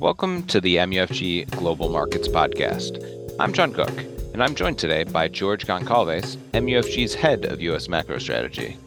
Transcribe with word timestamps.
Welcome 0.00 0.44
to 0.44 0.62
the 0.62 0.76
MUFG 0.76 1.50
Global 1.50 1.90
Markets 1.90 2.26
Podcast. 2.26 3.04
I'm 3.38 3.52
John 3.52 3.70
Cook, 3.74 3.92
and 4.32 4.42
I'm 4.42 4.54
joined 4.54 4.78
today 4.78 5.04
by 5.04 5.28
George 5.28 5.66
Goncalves, 5.66 6.38
MUFG's 6.52 7.12
head 7.12 7.44
of 7.44 7.60
U.S. 7.60 7.86
macro 7.86 8.16
strategy. 8.16 8.78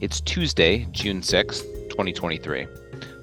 It's 0.00 0.20
Tuesday, 0.20 0.86
June 0.92 1.22
6th, 1.22 1.64
2023. 1.90 2.68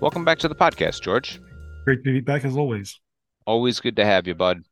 Welcome 0.02 0.26
back 0.26 0.40
to 0.40 0.50
the 0.50 0.56
podcast, 0.56 1.02
George. 1.02 1.40
Great 1.86 2.04
to 2.04 2.12
be 2.12 2.20
back 2.20 2.44
as 2.44 2.58
always. 2.58 3.00
Always 3.48 3.80
good 3.80 3.96
to 3.96 4.04
have 4.04 4.28
you, 4.28 4.36
bud. 4.36 4.66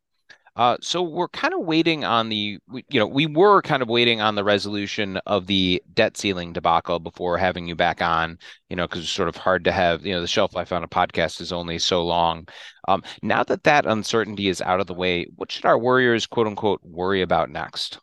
Uh, 0.55 0.75
so 0.81 1.02
we're 1.02 1.29
kind 1.29 1.54
of 1.54 1.61
waiting 1.61 2.04
on 2.04 2.27
the, 2.27 2.59
you 2.89 2.99
know, 2.99 3.07
we 3.07 3.25
were 3.25 3.61
kind 3.61 3.81
of 3.81 3.88
waiting 3.88 4.20
on 4.20 4.36
the 4.36 4.43
resolution 4.43 5.17
of 5.25 5.47
the 5.47 5.81
debt 5.93 6.17
ceiling 6.17 6.52
debacle 6.52 6.99
before 6.99 7.38
having 7.38 7.67
you 7.67 7.75
back 7.75 8.02
on, 8.02 8.38
you 8.70 8.75
know, 8.75 8.85
because 8.85 9.02
it's 9.03 9.09
sort 9.09 9.29
of 9.29 9.38
hard 9.38 9.63
to 9.63 9.71
have, 9.71 10.05
you 10.05 10.13
know, 10.13 10.20
the 10.20 10.27
shelf 10.27 10.53
life 10.53 10.73
on 10.73 10.84
a 10.84 10.89
podcast 10.89 11.39
is 11.39 11.53
only 11.53 11.80
so 11.80 12.03
long. 12.03 12.45
Um, 12.89 13.02
now 13.23 13.44
that 13.44 13.63
that 13.63 13.85
uncertainty 13.85 14.49
is 14.49 14.61
out 14.61 14.81
of 14.81 14.88
the 14.88 14.94
way, 14.94 15.25
what 15.35 15.52
should 15.52 15.66
our 15.66 15.80
warriors, 15.80 16.27
quote 16.27 16.48
unquote, 16.48 16.81
worry 16.83 17.22
about 17.22 17.49
next? 17.49 17.99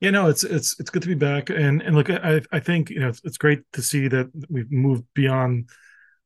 Yeah, 0.00 0.10
no, 0.10 0.28
it's 0.28 0.44
it's 0.44 0.78
it's 0.78 0.90
good 0.90 1.00
to 1.02 1.08
be 1.08 1.14
back, 1.14 1.48
and 1.48 1.80
and 1.80 1.96
look, 1.96 2.10
I 2.10 2.42
I 2.52 2.60
think 2.60 2.90
you 2.90 3.00
know 3.00 3.08
it's, 3.08 3.22
it's 3.24 3.38
great 3.38 3.60
to 3.72 3.80
see 3.80 4.06
that 4.08 4.30
we've 4.50 4.70
moved 4.70 5.04
beyond 5.14 5.70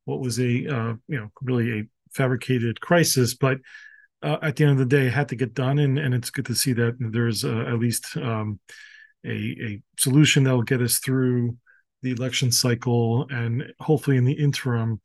what 0.05 0.19
was 0.19 0.41
a 0.41 0.67
uh, 0.67 0.95
you 1.07 1.21
know 1.21 1.31
really 1.43 1.81
a 1.81 1.85
fabricated 2.11 2.81
crisis, 2.81 3.35
but 3.35 3.59
uh, 4.23 4.39
at 4.43 4.57
the 4.57 4.65
end 4.65 4.73
of 4.73 4.79
the 4.79 4.97
day 4.97 5.09
had 5.09 5.29
to 5.29 5.37
get 5.37 5.55
done, 5.55 5.79
and 5.79 5.99
and 5.99 6.15
it's 6.15 6.31
good 6.31 6.47
to 6.47 6.55
see 6.55 6.73
that 6.75 6.97
there's 6.99 7.45
uh, 7.45 7.65
at 7.69 7.79
least 7.79 8.17
um, 8.17 8.59
a 9.25 9.31
a 9.31 9.83
solution 9.99 10.45
that 10.45 10.55
will 10.55 10.63
get 10.63 10.83
us 10.83 10.99
through 10.99 11.57
the 12.03 12.13
election 12.13 12.51
cycle, 12.51 13.27
and 13.31 13.73
hopefully 13.81 14.17
in 14.17 14.25
the 14.25 14.33
interim, 14.33 15.01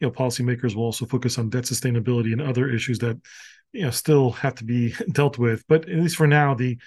you 0.00 0.06
know, 0.06 0.12
policymakers 0.12 0.74
will 0.74 0.84
also 0.84 1.06
focus 1.06 1.38
on 1.38 1.50
debt 1.50 1.64
sustainability 1.64 2.32
and 2.32 2.42
other 2.42 2.68
issues 2.68 2.98
that 2.98 3.16
you 3.72 3.82
know 3.82 3.90
still 3.90 4.30
have 4.32 4.54
to 4.56 4.64
be 4.64 4.94
dealt 5.12 5.38
with. 5.38 5.64
But 5.68 5.88
at 5.88 5.98
least 5.98 6.16
for 6.16 6.26
now, 6.26 6.54
the 6.54 6.78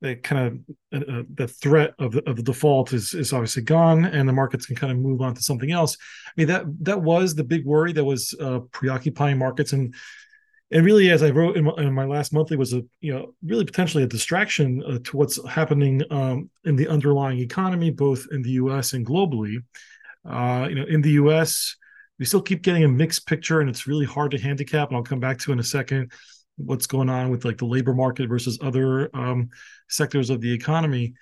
the 0.00 0.16
kind 0.16 0.64
of 0.92 1.02
uh, 1.08 1.12
uh, 1.12 1.22
the 1.34 1.46
threat 1.46 1.94
of 2.00 2.12
the, 2.12 2.28
of 2.28 2.36
the 2.36 2.42
default 2.42 2.92
is 2.92 3.14
is 3.14 3.32
obviously 3.32 3.62
gone, 3.62 4.04
and 4.04 4.28
the 4.28 4.32
markets 4.32 4.66
can 4.66 4.76
kind 4.76 4.92
of 4.92 4.98
move 4.98 5.20
on 5.20 5.34
to 5.34 5.42
something 5.42 5.70
else. 5.70 5.96
I 6.26 6.32
mean 6.36 6.48
that 6.48 6.64
that 6.80 7.00
was 7.00 7.34
the 7.34 7.44
big 7.44 7.64
worry 7.64 7.92
that 7.92 8.04
was 8.04 8.34
uh, 8.40 8.60
preoccupying 8.72 9.38
markets, 9.38 9.72
and 9.72 9.94
and 10.72 10.84
really, 10.84 11.10
as 11.10 11.22
I 11.22 11.30
wrote 11.30 11.56
in 11.56 11.64
my, 11.64 11.72
in 11.76 11.92
my, 11.92 12.04
last 12.04 12.32
monthly, 12.32 12.56
was 12.56 12.72
a 12.72 12.82
you 13.00 13.12
know 13.12 13.34
really 13.44 13.64
potentially 13.64 14.04
a 14.04 14.06
distraction 14.06 14.82
uh, 14.86 14.98
to 15.04 15.16
what's 15.16 15.44
happening 15.48 16.02
um, 16.10 16.50
in 16.64 16.76
the 16.76 16.88
underlying 16.88 17.38
economy, 17.38 17.90
both 17.90 18.26
in 18.32 18.42
the 18.42 18.52
U.S. 18.52 18.94
and 18.94 19.06
globally. 19.06 19.56
Uh, 20.24 20.66
you 20.68 20.74
know, 20.74 20.84
in 20.84 21.02
the 21.02 21.10
U.S., 21.10 21.76
we 22.18 22.24
still 22.24 22.40
keep 22.40 22.62
getting 22.62 22.84
a 22.84 22.88
mixed 22.88 23.26
picture, 23.26 23.60
and 23.60 23.68
it's 23.68 23.86
really 23.86 24.06
hard 24.06 24.30
to 24.30 24.38
handicap. 24.38 24.88
And 24.88 24.96
I'll 24.96 25.02
come 25.02 25.20
back 25.20 25.38
to 25.40 25.52
in 25.52 25.58
a 25.58 25.64
second 25.64 26.10
what's 26.56 26.86
going 26.86 27.10
on 27.10 27.30
with 27.30 27.44
like 27.44 27.58
the 27.58 27.66
labor 27.66 27.94
market 27.94 28.28
versus 28.28 28.58
other 28.62 29.10
um, 29.14 29.50
sectors 29.88 30.30
of 30.30 30.40
the 30.40 30.52
economy 30.52 31.14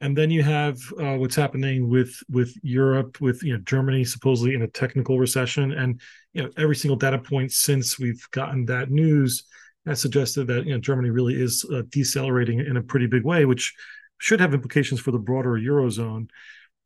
and 0.00 0.16
then 0.16 0.30
you 0.30 0.42
have 0.42 0.78
uh, 1.00 1.16
what's 1.16 1.34
happening 1.34 1.88
with 1.88 2.14
with 2.30 2.54
Europe, 2.62 3.20
with 3.20 3.42
you 3.42 3.52
know 3.52 3.62
Germany 3.64 4.04
supposedly 4.04 4.54
in 4.54 4.62
a 4.62 4.68
technical 4.68 5.18
recession, 5.18 5.72
and 5.72 6.00
you 6.32 6.42
know 6.42 6.50
every 6.56 6.76
single 6.76 6.96
data 6.96 7.18
point 7.18 7.52
since 7.52 7.98
we've 7.98 8.24
gotten 8.30 8.64
that 8.66 8.90
news 8.90 9.44
has 9.86 10.00
suggested 10.00 10.46
that 10.46 10.66
you 10.66 10.72
know 10.72 10.78
Germany 10.78 11.10
really 11.10 11.34
is 11.34 11.64
uh, 11.72 11.82
decelerating 11.88 12.60
in 12.60 12.76
a 12.76 12.82
pretty 12.82 13.06
big 13.06 13.24
way, 13.24 13.44
which 13.44 13.74
should 14.18 14.40
have 14.40 14.54
implications 14.54 15.00
for 15.00 15.10
the 15.10 15.18
broader 15.18 15.52
eurozone. 15.52 16.28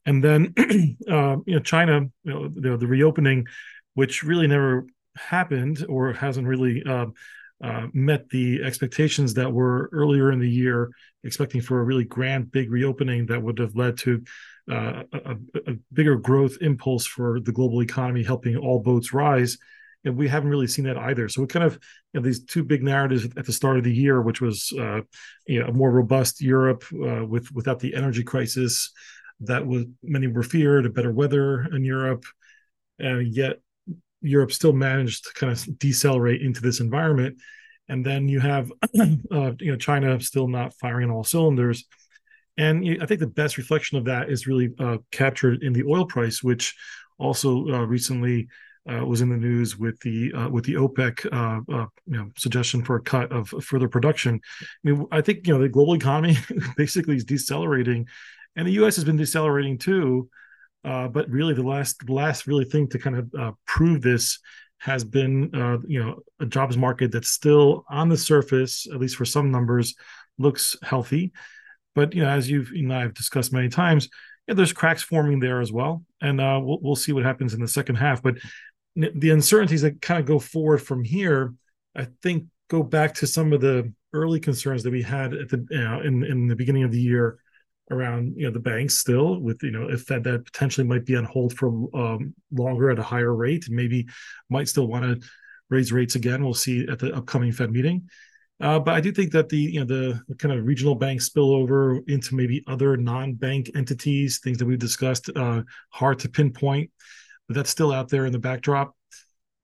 And 0.07 0.23
then 0.25 0.55
uh, 1.11 1.37
you 1.47 1.55
know 1.55 1.61
China, 1.61 2.09
you 2.25 2.33
know 2.33 2.49
the, 2.49 2.77
the, 2.79 2.87
reopening, 2.87 3.47
which 3.95 4.23
really 4.23 4.47
never 4.47 4.87
happened 5.17 5.85
or 5.89 6.15
hasn't 6.15 6.47
really 6.47 6.83
uh, 7.63 7.87
met 7.93 8.29
the 8.31 8.63
expectations 8.63 9.35
that 9.35 9.53
were 9.53 9.89
earlier 9.93 10.33
in 10.33 10.41
the 10.41 10.51
year, 10.51 10.91
expecting 11.25 11.61
for 11.61 11.81
a 11.81 11.85
really 11.85 12.05
grand, 12.05 12.51
big 12.51 12.71
reopening 12.71 13.27
that 13.27 13.43
would 13.43 13.59
have 13.59 13.77
led 13.77 13.97
to 13.99 14.23
uh, 14.71 15.03
a, 15.13 15.37
a, 15.67 15.75
bigger 15.93 16.17
growth 16.17 16.57
impulse 16.61 17.07
for 17.07 17.41
the 17.41 17.53
global 17.53 17.83
economy, 17.83 18.23
helping 18.23 18.57
all 18.57 18.81
boats 18.81 19.13
rise. 19.13 19.59
And 20.05 20.17
we 20.17 20.27
haven't 20.27 20.51
really 20.51 20.67
seen 20.67 20.85
that 20.87 20.97
either. 20.97 21.29
So 21.29 21.43
we 21.43 21.47
kind 21.47 21.65
of 21.65 21.75
you 22.13 22.21
know, 22.21 22.25
these 22.25 22.45
two 22.45 22.65
big 22.65 22.83
narratives 22.83 23.25
at 23.37 23.47
the 23.47 23.53
start 23.53 23.79
of 23.79 23.85
the 23.85 23.95
year, 23.95 24.21
which 24.21 24.41
was 24.41 24.73
uh, 24.79 25.01
you 25.47 25.61
know, 25.61 25.67
a 25.67 25.73
more 25.73 25.93
robust 25.93 26.41
Europe 26.41 26.85
uh, 26.93 27.25
with 27.25 27.53
without 27.53 27.79
the 27.79 27.95
energy 27.95 28.25
crisis 28.25 28.91
that 29.41 29.67
was 29.67 29.85
many 30.03 30.27
were 30.27 30.43
feared, 30.43 30.87
a 30.87 30.91
better 30.91 31.13
weather 31.13 31.63
in 31.73 31.85
Europe, 31.85 32.25
and 32.99 33.33
yet 33.35 33.61
Europe 34.23 34.53
still 34.53 34.73
managed 34.73 35.25
to 35.25 35.35
kind 35.35 35.53
of 35.53 35.79
decelerate 35.79 36.43
into 36.43 36.61
this 36.61 36.81
environment. 36.81 37.39
And 37.89 38.05
then 38.05 38.29
you 38.29 38.41
have, 38.41 38.73
uh, 39.01 39.53
you 39.61 39.73
know, 39.73 39.77
China 39.77 40.19
still 40.21 40.49
not 40.49 40.75
firing 40.75 41.11
on 41.11 41.17
all 41.17 41.25
cylinders. 41.25 41.85
And 42.57 43.03
I 43.03 43.07
think 43.07 43.21
the 43.21 43.27
best 43.27 43.57
reflection 43.57 43.99
of 43.99 44.05
that 44.05 44.31
is 44.31 44.47
really 44.47 44.71
uh, 44.79 44.99
captured 45.11 45.63
in 45.63 45.73
the 45.73 45.85
oil 45.85 46.07
price, 46.07 46.43
which 46.43 46.75
also 47.19 47.69
uh, 47.69 47.85
recently 47.85 48.49
uh, 48.91 49.05
was 49.05 49.21
in 49.21 49.31
the 49.31 49.37
news 49.37 49.79
with 49.79 49.99
the 50.01 50.33
uh, 50.33 50.49
with 50.49 50.65
the 50.65 50.75
OPEC 50.75 51.27
uh, 51.33 51.87
you 52.07 52.17
know 52.17 52.31
suggestion 52.37 52.85
for 52.85 52.97
a 52.97 53.03
cut 53.03 53.31
of 53.31 53.49
further 53.49 53.89
production. 53.89 54.41
I 54.61 54.91
mean, 54.91 55.07
I 55.13 55.21
think 55.21 55.47
you 55.47 55.55
know 55.55 55.61
the 55.61 55.69
global 55.69 55.95
economy 55.95 56.37
basically 56.77 57.17
is 57.17 57.25
decelerating, 57.25 58.09
and 58.57 58.67
the 58.67 58.73
U.S. 58.73 58.97
has 58.97 59.05
been 59.05 59.17
decelerating 59.17 59.79
too. 59.79 60.29
Uh, 60.85 61.09
but 61.09 61.29
really, 61.29 61.55
the 61.55 61.63
last 61.63 62.09
last 62.09 62.47
really 62.47 62.65
thing 62.65 62.89
to 62.89 62.99
kind 62.99 63.17
of 63.17 63.35
uh, 63.39 63.53
prove 63.67 64.03
this 64.03 64.39
has 64.79 65.05
been, 65.05 65.55
uh, 65.55 65.79
you 65.87 66.03
know, 66.03 66.19
a 66.41 66.47
jobs 66.47 66.77
market 66.77 67.13
that's 67.13 67.29
still 67.29 67.85
on 67.89 68.09
the 68.09 68.17
surface, 68.17 68.89
at 68.93 68.99
least 68.99 69.15
for 69.15 69.25
some 69.25 69.53
numbers, 69.53 69.95
looks 70.39 70.77
healthy. 70.83 71.33
But 71.95 72.15
you 72.15 72.23
know, 72.23 72.29
as 72.29 72.51
you've 72.51 72.73
you 72.73 72.87
know, 72.87 72.99
I've 72.99 73.15
discussed 73.15 73.53
many 73.53 73.69
times, 73.69 74.09
yeah, 74.49 74.55
there's 74.55 74.73
cracks 74.73 75.03
forming 75.03 75.39
there 75.39 75.61
as 75.61 75.71
well, 75.71 76.05
and 76.21 76.41
uh, 76.41 76.61
we'll 76.63 76.79
we'll 76.81 76.97
see 76.97 77.13
what 77.13 77.25
happens 77.25 77.55
in 77.55 77.61
the 77.61 77.69
second 77.69 77.97
half. 77.97 78.23
But 78.23 78.39
the 78.97 79.31
uncertainties 79.31 79.83
that 79.83 80.03
kind 80.03 80.21
of 80.21 80.27
go 80.27 80.39
forward 80.39 80.79
from 80.79 81.05
here, 81.05 81.55
I 81.95 82.09
think, 82.23 82.47
go 82.69 82.83
back 82.83 83.15
to 83.15 83.27
some 83.27 83.53
of 83.53 83.61
the 83.61 83.93
early 84.13 84.41
concerns 84.41 84.83
that 84.83 84.91
we 84.91 85.03
had 85.03 85.33
at 85.33 85.49
the 85.49 85.65
you 85.71 85.79
know, 85.79 86.01
in 86.01 86.25
in 86.25 86.49
the 86.49 86.57
beginning 86.57 86.83
of 86.83 86.91
the 86.91 87.01
year 87.01 87.39
around 87.91 88.35
you 88.37 88.47
know 88.47 88.53
the 88.53 88.61
banks 88.61 88.97
still 88.97 89.41
with 89.41 89.63
you 89.63 89.71
know 89.71 89.89
if 89.89 90.03
Fed 90.03 90.25
that 90.25 90.45
potentially 90.45 90.87
might 90.87 91.05
be 91.05 91.17
on 91.17 91.25
hold 91.25 91.57
for 91.57 91.69
um, 91.95 92.35
longer 92.53 92.91
at 92.91 92.99
a 92.99 93.03
higher 93.03 93.35
rate 93.35 93.67
maybe 93.69 94.07
might 94.49 94.69
still 94.69 94.87
want 94.87 95.05
to 95.05 95.29
raise 95.69 95.93
rates 95.93 96.15
again. 96.15 96.45
We'll 96.45 96.55
see 96.55 96.87
at 96.89 96.99
the 96.99 97.15
upcoming 97.15 97.53
Fed 97.53 97.71
meeting. 97.71 98.09
Uh, 98.61 98.79
but 98.79 98.95
I 98.95 99.01
do 99.01 99.11
think 99.11 99.33
that 99.33 99.49
the 99.49 99.59
you 99.59 99.81
know 99.81 99.87
the, 99.87 100.37
kind 100.37 100.57
of 100.57 100.65
regional 100.65 100.95
bank 100.95 101.21
spillover 101.21 102.09
into 102.09 102.35
maybe 102.35 102.63
other 102.67 102.97
non-bank 102.97 103.71
entities 103.75 104.39
things 104.39 104.59
that 104.59 104.67
we've 104.67 104.79
discussed 104.79 105.31
uh, 105.35 105.63
hard 105.91 106.19
to 106.21 106.29
pinpoint 106.29 106.91
but 107.53 107.57
that's 107.57 107.71
still 107.71 107.93
out 107.93 108.09
there 108.09 108.27
in 108.27 108.33
the 108.33 108.39
backdrop. 108.39 108.97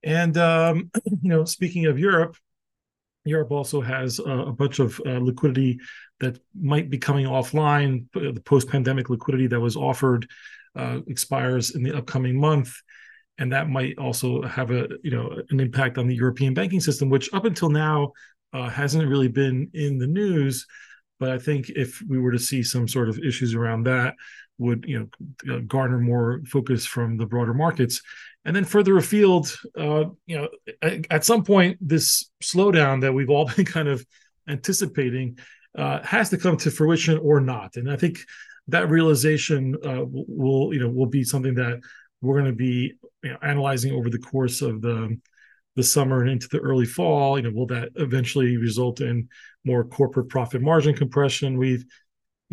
And 0.03 0.37
um, 0.37 0.91
you 1.21 1.29
know 1.29 1.45
speaking 1.45 1.85
of 1.85 1.99
Europe 1.99 2.35
Europe 3.25 3.51
also 3.51 3.81
has 3.81 4.19
uh, 4.19 4.45
a 4.45 4.51
bunch 4.51 4.79
of 4.79 4.99
uh, 5.05 5.19
liquidity 5.19 5.79
that 6.19 6.39
might 6.59 6.89
be 6.89 6.97
coming 6.97 7.25
offline. 7.25 8.05
The 8.13 8.41
post-pandemic 8.45 9.09
liquidity 9.09 9.47
that 9.47 9.59
was 9.59 9.75
offered 9.75 10.27
uh, 10.75 10.99
expires 11.07 11.75
in 11.75 11.83
the 11.83 11.97
upcoming 11.97 12.39
month, 12.39 12.73
and 13.37 13.51
that 13.51 13.69
might 13.69 13.97
also 13.97 14.41
have 14.43 14.71
a 14.71 14.87
you 15.03 15.11
know 15.11 15.41
an 15.49 15.59
impact 15.59 15.97
on 15.97 16.07
the 16.07 16.15
European 16.15 16.53
banking 16.53 16.79
system, 16.79 17.09
which 17.09 17.29
up 17.33 17.45
until 17.45 17.69
now 17.69 18.11
uh, 18.53 18.69
hasn't 18.69 19.07
really 19.07 19.27
been 19.27 19.69
in 19.73 19.97
the 19.97 20.07
news. 20.07 20.65
But 21.19 21.31
I 21.31 21.37
think 21.37 21.69
if 21.69 22.01
we 22.07 22.17
were 22.17 22.31
to 22.31 22.39
see 22.39 22.63
some 22.63 22.87
sort 22.87 23.09
of 23.09 23.19
issues 23.19 23.53
around 23.53 23.83
that, 23.83 24.15
would 24.59 24.85
you 24.87 24.99
know 24.99 25.55
uh, 25.55 25.59
garner 25.65 25.97
more 25.97 26.41
focus 26.45 26.85
from 26.85 27.17
the 27.17 27.25
broader 27.25 27.53
markets. 27.53 28.01
And 28.45 28.55
then 28.55 28.63
further 28.65 28.97
afield, 28.97 29.53
uh, 29.77 30.05
you 30.25 30.37
know, 30.37 30.49
at, 31.09 31.25
some 31.25 31.43
point, 31.43 31.77
this 31.81 32.31
slowdown 32.41 33.01
that 33.01 33.13
we've 33.13 33.29
all 33.29 33.45
been 33.55 33.65
kind 33.65 33.87
of 33.87 34.05
anticipating 34.47 35.37
uh, 35.77 36.01
has 36.03 36.29
to 36.29 36.37
come 36.37 36.57
to 36.57 36.71
fruition 36.71 37.17
or 37.17 37.41
not. 37.41 37.75
And 37.75 37.91
I 37.91 37.95
think 37.95 38.19
that 38.67 38.89
realization 38.89 39.75
uh, 39.83 40.03
will, 40.05 40.73
you 40.73 40.79
know, 40.79 40.89
will 40.89 41.07
be 41.07 41.23
something 41.23 41.55
that 41.55 41.81
we're 42.21 42.39
going 42.39 42.51
to 42.51 42.57
be 42.57 42.93
you 43.23 43.31
know, 43.31 43.37
analyzing 43.41 43.93
over 43.93 44.09
the 44.09 44.19
course 44.19 44.61
of 44.61 44.81
the 44.81 45.17
the 45.75 45.83
summer 45.83 46.21
and 46.21 46.31
into 46.31 46.47
the 46.49 46.59
early 46.59 46.85
fall. 46.85 47.37
You 47.37 47.43
know, 47.43 47.51
will 47.51 47.67
that 47.67 47.89
eventually 47.95 48.57
result 48.57 49.01
in 49.01 49.29
more 49.63 49.83
corporate 49.83 50.29
profit 50.29 50.61
margin 50.61 50.95
compression? 50.95 51.57
We've 51.57 51.85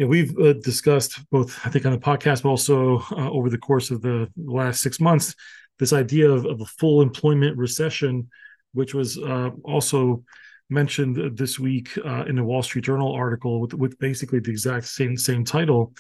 know, 0.05 0.09
we've 0.09 0.37
uh, 0.39 0.55
discussed 0.55 1.19
both, 1.31 1.59
I 1.65 1.71
think, 1.71 1.87
on 1.87 1.93
the 1.93 1.99
podcast, 1.99 2.43
but 2.43 2.51
also 2.51 2.99
uh, 3.13 3.31
over 3.31 3.49
the 3.49 3.59
course 3.59 3.91
of 3.91 4.03
the 4.03 4.29
last 4.37 4.83
six 4.83 5.01
months, 5.01 5.35
this 5.79 5.93
idea 5.93 6.31
of, 6.31 6.45
of 6.45 6.61
a 6.61 6.67
full 6.67 7.03
employment 7.03 7.57
recession, 7.57 8.29
which 8.73 8.95
was 8.95 9.19
uh, 9.19 9.51
also 9.65 10.23
mentioned 10.69 11.37
this 11.37 11.59
week 11.59 11.97
uh, 12.05 12.25
in 12.25 12.37
the 12.37 12.45
Wall 12.45 12.63
Street 12.63 12.85
Journal 12.85 13.13
article 13.13 13.61
with, 13.61 13.75
with 13.75 13.99
basically 13.99 14.41
the 14.41 14.51
exact 14.51 14.87
same 14.87 15.17
same 15.17 15.45
title. 15.45 15.93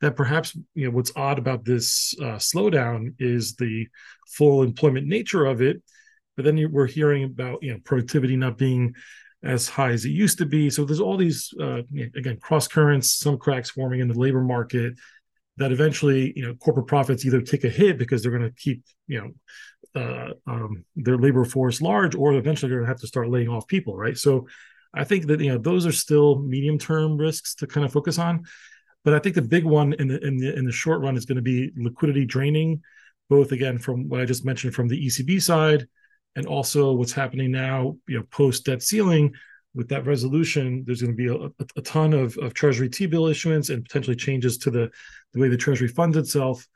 That 0.00 0.16
perhaps 0.16 0.56
you 0.74 0.86
know 0.86 0.90
what's 0.90 1.12
odd 1.14 1.38
about 1.38 1.64
this 1.64 2.14
uh, 2.20 2.36
slowdown 2.36 3.14
is 3.18 3.54
the 3.54 3.86
full 4.28 4.62
employment 4.62 5.06
nature 5.06 5.44
of 5.44 5.60
it, 5.62 5.82
but 6.36 6.44
then 6.44 6.72
we're 6.72 6.86
hearing 6.86 7.24
about 7.24 7.62
you 7.62 7.72
know 7.72 7.78
productivity 7.84 8.36
not 8.36 8.58
being 8.58 8.94
as 9.44 9.68
high 9.68 9.90
as 9.90 10.04
it 10.04 10.10
used 10.10 10.38
to 10.38 10.46
be. 10.46 10.70
So 10.70 10.84
there's 10.84 11.00
all 11.00 11.16
these 11.16 11.52
uh, 11.60 11.82
again 12.14 12.38
cross 12.40 12.68
currents, 12.68 13.12
some 13.12 13.38
cracks 13.38 13.70
forming 13.70 14.00
in 14.00 14.08
the 14.08 14.18
labor 14.18 14.42
market 14.42 14.94
that 15.56 15.72
eventually 15.72 16.32
you 16.36 16.46
know 16.46 16.54
corporate 16.54 16.86
profits 16.86 17.24
either 17.24 17.40
take 17.40 17.64
a 17.64 17.68
hit 17.68 17.98
because 17.98 18.22
they're 18.22 18.36
going 18.36 18.50
to 18.50 18.56
keep 18.56 18.82
you 19.06 19.20
know 19.20 19.30
uh, 19.94 20.32
um, 20.46 20.84
their 20.96 21.18
labor 21.18 21.44
force 21.44 21.80
large, 21.80 22.14
or 22.14 22.32
eventually 22.34 22.70
they're 22.70 22.78
going 22.78 22.86
to 22.86 22.92
have 22.92 23.00
to 23.00 23.06
start 23.06 23.28
laying 23.28 23.48
off 23.48 23.66
people, 23.66 23.96
right? 23.96 24.16
So 24.16 24.46
I 24.94 25.04
think 25.04 25.26
that 25.26 25.40
you 25.40 25.50
know 25.52 25.58
those 25.58 25.86
are 25.86 25.92
still 25.92 26.38
medium 26.40 26.78
term 26.78 27.16
risks 27.16 27.54
to 27.56 27.66
kind 27.66 27.84
of 27.84 27.92
focus 27.92 28.18
on. 28.18 28.44
But 29.04 29.14
I 29.14 29.18
think 29.18 29.34
the 29.34 29.42
big 29.42 29.64
one 29.64 29.94
in 29.94 30.08
the 30.08 30.24
in 30.24 30.36
the 30.36 30.56
in 30.56 30.64
the 30.64 30.72
short 30.72 31.00
run 31.00 31.16
is 31.16 31.26
going 31.26 31.36
to 31.36 31.42
be 31.42 31.72
liquidity 31.76 32.24
draining, 32.24 32.82
both 33.28 33.52
again 33.52 33.78
from 33.78 34.08
what 34.08 34.20
I 34.20 34.24
just 34.24 34.44
mentioned 34.44 34.74
from 34.74 34.88
the 34.88 35.06
ECB 35.06 35.42
side, 35.42 35.88
and 36.36 36.46
also 36.46 36.92
what's 36.92 37.12
happening 37.12 37.50
now, 37.50 37.96
you 38.08 38.18
know, 38.18 38.24
post 38.30 38.64
debt 38.64 38.82
ceiling. 38.82 39.34
With 39.74 39.88
that 39.88 40.04
resolution, 40.04 40.84
there's 40.84 41.00
going 41.00 41.16
to 41.16 41.16
be 41.16 41.28
a, 41.28 41.64
a 41.76 41.82
ton 41.82 42.12
of, 42.12 42.36
of 42.36 42.52
Treasury 42.52 42.90
T-bill 42.90 43.26
issuance 43.26 43.70
and 43.70 43.82
potentially 43.82 44.16
changes 44.16 44.58
to 44.58 44.70
the, 44.70 44.90
the 45.32 45.40
way 45.40 45.48
the 45.48 45.56
Treasury 45.56 45.88
funds 45.88 46.18
itself, 46.18 46.68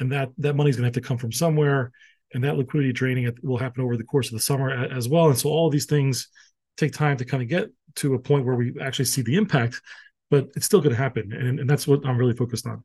and 0.00 0.10
that 0.10 0.30
that 0.38 0.56
money 0.56 0.70
is 0.70 0.74
going 0.74 0.82
to 0.82 0.88
have 0.88 1.00
to 1.00 1.08
come 1.08 1.16
from 1.16 1.30
somewhere, 1.30 1.92
and 2.34 2.42
that 2.42 2.56
liquidity 2.56 2.92
draining 2.92 3.32
will 3.44 3.56
happen 3.56 3.84
over 3.84 3.96
the 3.96 4.02
course 4.02 4.26
of 4.26 4.32
the 4.32 4.40
summer 4.40 4.68
as 4.70 5.08
well. 5.08 5.28
And 5.28 5.38
so 5.38 5.48
all 5.48 5.70
these 5.70 5.86
things 5.86 6.28
take 6.76 6.92
time 6.92 7.16
to 7.18 7.24
kind 7.24 7.40
of 7.40 7.48
get 7.48 7.70
to 7.96 8.14
a 8.14 8.18
point 8.18 8.44
where 8.44 8.56
we 8.56 8.74
actually 8.80 9.04
see 9.04 9.22
the 9.22 9.36
impact, 9.36 9.80
but 10.28 10.48
it's 10.56 10.66
still 10.66 10.80
going 10.80 10.94
to 10.94 11.00
happen, 11.00 11.32
and, 11.32 11.60
and 11.60 11.70
that's 11.70 11.86
what 11.86 12.04
I'm 12.04 12.18
really 12.18 12.34
focused 12.34 12.66
on. 12.66 12.82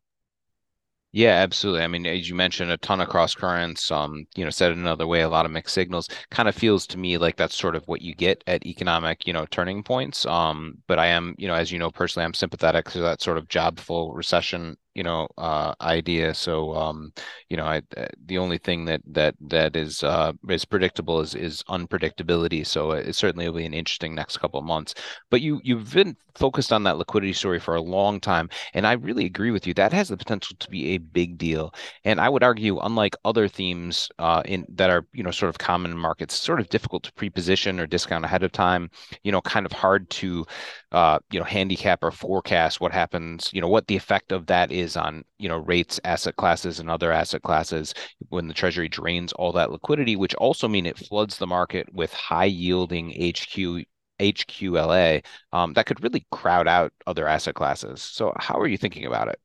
Yeah, 1.15 1.29
absolutely. 1.31 1.81
I 1.81 1.87
mean, 1.87 2.05
as 2.05 2.27
you 2.27 2.35
mentioned, 2.35 2.69
a 2.71 2.77
ton 2.77 2.99
of 2.99 3.07
cross 3.07 3.33
currents. 3.35 3.89
Um, 3.89 4.27
you 4.35 4.43
know, 4.43 4.49
said 4.49 4.73
another 4.73 5.07
way, 5.07 5.21
a 5.21 5.29
lot 5.29 5.45
of 5.45 5.51
mixed 5.51 5.73
signals. 5.73 6.09
Kind 6.29 6.49
of 6.49 6.55
feels 6.55 6.85
to 6.87 6.97
me 6.97 7.17
like 7.17 7.37
that's 7.37 7.55
sort 7.55 7.75
of 7.75 7.87
what 7.87 8.01
you 8.01 8.13
get 8.13 8.43
at 8.47 8.65
economic, 8.65 9.25
you 9.25 9.31
know, 9.31 9.45
turning 9.49 9.81
points. 9.81 10.25
Um, 10.25 10.79
but 10.87 10.99
I 10.99 11.07
am, 11.07 11.33
you 11.37 11.47
know, 11.47 11.55
as 11.55 11.71
you 11.71 11.79
know 11.79 11.89
personally, 11.89 12.25
I'm 12.25 12.33
sympathetic 12.33 12.89
to 12.91 12.99
that 13.01 13.21
sort 13.21 13.37
of 13.37 13.47
jobful 13.47 14.13
recession 14.13 14.75
you 14.95 15.03
know 15.03 15.27
uh, 15.37 15.73
idea. 15.81 16.33
So 16.33 16.73
um, 16.73 17.13
you 17.49 17.57
know, 17.57 17.65
I, 17.65 17.81
uh, 17.97 18.07
the 18.25 18.37
only 18.37 18.57
thing 18.57 18.85
that 18.85 19.01
that 19.07 19.35
that 19.41 19.75
is 19.75 20.03
uh, 20.03 20.31
is 20.49 20.65
predictable 20.65 21.19
is 21.21 21.35
is 21.35 21.63
unpredictability. 21.69 22.65
So 22.65 22.91
it 22.91 23.13
certainly 23.13 23.47
will 23.47 23.57
be 23.57 23.65
an 23.65 23.73
interesting 23.73 24.15
next 24.15 24.37
couple 24.37 24.59
of 24.59 24.65
months. 24.65 24.95
But 25.29 25.41
you 25.41 25.59
you've 25.63 25.93
been 25.93 26.15
focused 26.35 26.73
on 26.73 26.83
that 26.83 26.97
liquidity 26.97 27.33
story 27.33 27.59
for 27.59 27.75
a 27.75 27.81
long 27.81 28.19
time, 28.19 28.49
and 28.73 28.87
I 28.87 28.93
really 28.93 29.25
agree 29.25 29.51
with 29.51 29.67
you. 29.67 29.73
That 29.73 29.93
has 29.93 30.09
the 30.09 30.17
potential 30.17 30.55
to 30.59 30.69
be 30.69 30.87
a 30.95 30.97
big 30.97 31.37
deal. 31.37 31.73
And 32.03 32.19
I 32.19 32.29
would 32.29 32.43
argue, 32.43 32.79
unlike 32.79 33.15
other 33.25 33.47
themes 33.47 34.09
uh, 34.19 34.41
in 34.45 34.65
that 34.69 34.89
are 34.89 35.05
you 35.13 35.23
know 35.23 35.31
sort 35.31 35.49
of 35.49 35.57
common 35.57 35.91
in 35.91 35.97
markets, 35.97 36.35
sort 36.35 36.59
of 36.59 36.69
difficult 36.69 37.03
to 37.03 37.13
pre-position 37.13 37.79
or 37.79 37.87
discount 37.87 38.25
ahead 38.25 38.43
of 38.43 38.51
time. 38.51 38.89
You 39.23 39.31
know, 39.31 39.41
kind 39.41 39.65
of 39.65 39.71
hard 39.71 40.09
to 40.11 40.45
uh, 40.91 41.19
you 41.31 41.39
know 41.39 41.45
handicap 41.45 42.03
or 42.03 42.11
forecast 42.11 42.79
what 42.79 42.91
happens. 42.91 43.49
You 43.53 43.61
know 43.61 43.67
what 43.67 43.87
the 43.87 43.95
effect 43.95 44.31
of 44.31 44.45
that 44.47 44.71
is 44.71 44.84
is 44.85 44.95
on 44.95 45.25
you 45.37 45.49
know 45.49 45.57
rates 45.57 45.99
asset 46.05 46.35
classes 46.37 46.79
and 46.79 46.89
other 46.89 47.11
asset 47.11 47.41
classes 47.41 47.93
when 48.29 48.47
the 48.47 48.53
treasury 48.53 48.87
drains 48.87 49.33
all 49.33 49.51
that 49.51 49.71
liquidity 49.71 50.15
which 50.15 50.35
also 50.35 50.67
mean 50.67 50.85
it 50.85 50.97
floods 50.97 51.37
the 51.37 51.47
market 51.47 51.91
with 51.93 52.13
high 52.13 52.45
yielding 52.45 53.09
hq 53.11 53.85
hqla 54.19 55.23
um, 55.51 55.73
that 55.73 55.85
could 55.85 56.01
really 56.03 56.25
crowd 56.31 56.67
out 56.67 56.93
other 57.07 57.27
asset 57.27 57.55
classes. 57.55 58.01
So 58.01 58.33
how 58.37 58.59
are 58.59 58.67
you 58.67 58.77
thinking 58.77 59.05
about 59.05 59.27
it? 59.27 59.39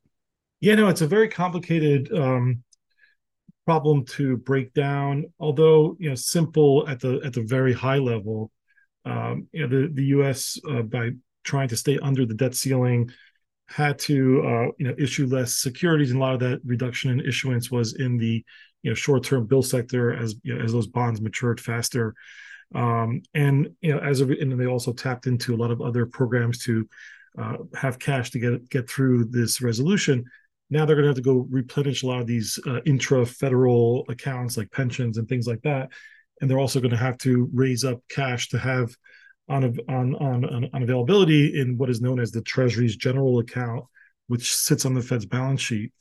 Yeah 0.59 0.75
no 0.75 0.87
it's 0.87 1.01
a 1.01 1.07
very 1.07 1.27
complicated 1.27 2.11
um, 2.13 2.63
problem 3.65 4.05
to 4.05 4.37
break 4.37 4.73
down 4.73 5.25
although 5.39 5.97
you 5.99 6.09
know 6.09 6.15
simple 6.15 6.87
at 6.87 6.99
the 6.99 7.19
at 7.23 7.33
the 7.33 7.43
very 7.43 7.73
high 7.73 7.97
level. 7.97 8.51
Um, 9.03 9.47
you 9.51 9.67
know 9.67 9.81
the 9.81 9.93
the 9.93 10.03
us 10.03 10.59
uh, 10.69 10.83
by 10.83 11.11
trying 11.43 11.69
to 11.69 11.77
stay 11.77 11.97
under 11.99 12.25
the 12.25 12.35
debt 12.35 12.55
ceiling 12.55 13.09
had 13.71 13.97
to 13.99 14.41
uh, 14.45 14.71
you 14.77 14.87
know 14.87 14.95
issue 14.97 15.25
less 15.27 15.55
securities, 15.55 16.11
and 16.11 16.19
a 16.19 16.23
lot 16.23 16.33
of 16.33 16.39
that 16.41 16.59
reduction 16.65 17.11
in 17.11 17.25
issuance 17.25 17.71
was 17.71 17.95
in 17.95 18.17
the 18.17 18.43
you 18.83 18.91
know 18.91 18.95
short-term 18.95 19.45
bill 19.45 19.63
sector 19.63 20.13
as 20.13 20.35
you 20.43 20.55
know, 20.55 20.63
as 20.63 20.71
those 20.71 20.87
bonds 20.87 21.21
matured 21.21 21.59
faster. 21.59 22.13
Um, 22.73 23.21
and 23.33 23.69
you 23.81 23.93
know 23.93 23.99
as 23.99 24.21
a, 24.21 24.25
and 24.25 24.59
they 24.59 24.67
also 24.67 24.93
tapped 24.93 25.27
into 25.27 25.53
a 25.53 25.57
lot 25.57 25.71
of 25.71 25.81
other 25.81 26.05
programs 26.05 26.59
to 26.65 26.87
uh, 27.37 27.57
have 27.75 27.99
cash 27.99 28.31
to 28.31 28.39
get 28.39 28.69
get 28.69 28.89
through 28.89 29.25
this 29.25 29.61
resolution. 29.61 30.25
Now 30.69 30.85
they're 30.85 30.95
going 30.95 31.03
to 31.03 31.09
have 31.09 31.15
to 31.17 31.21
go 31.21 31.47
replenish 31.49 32.03
a 32.03 32.07
lot 32.07 32.21
of 32.21 32.27
these 32.27 32.57
uh, 32.65 32.81
intra-federal 32.85 34.05
accounts 34.07 34.55
like 34.57 34.71
pensions 34.71 35.17
and 35.17 35.27
things 35.27 35.47
like 35.47 35.61
that, 35.63 35.89
and 36.39 36.49
they're 36.49 36.59
also 36.59 36.79
going 36.79 36.91
to 36.91 36.97
have 36.97 37.17
to 37.19 37.49
raise 37.53 37.83
up 37.83 37.99
cash 38.09 38.49
to 38.49 38.57
have 38.57 38.95
on, 39.49 39.77
on, 39.89 40.15
on, 40.15 40.69
on 40.73 40.83
availability 40.83 41.59
in 41.59 41.77
what 41.77 41.89
is 41.89 42.01
known 42.01 42.19
as 42.19 42.31
the 42.31 42.41
Treasury's 42.41 42.95
general 42.95 43.39
account, 43.39 43.85
which 44.27 44.55
sits 44.55 44.85
on 44.85 44.93
the 44.93 45.01
Fed's 45.01 45.25
balance 45.25 45.61
sheet. 45.61 45.91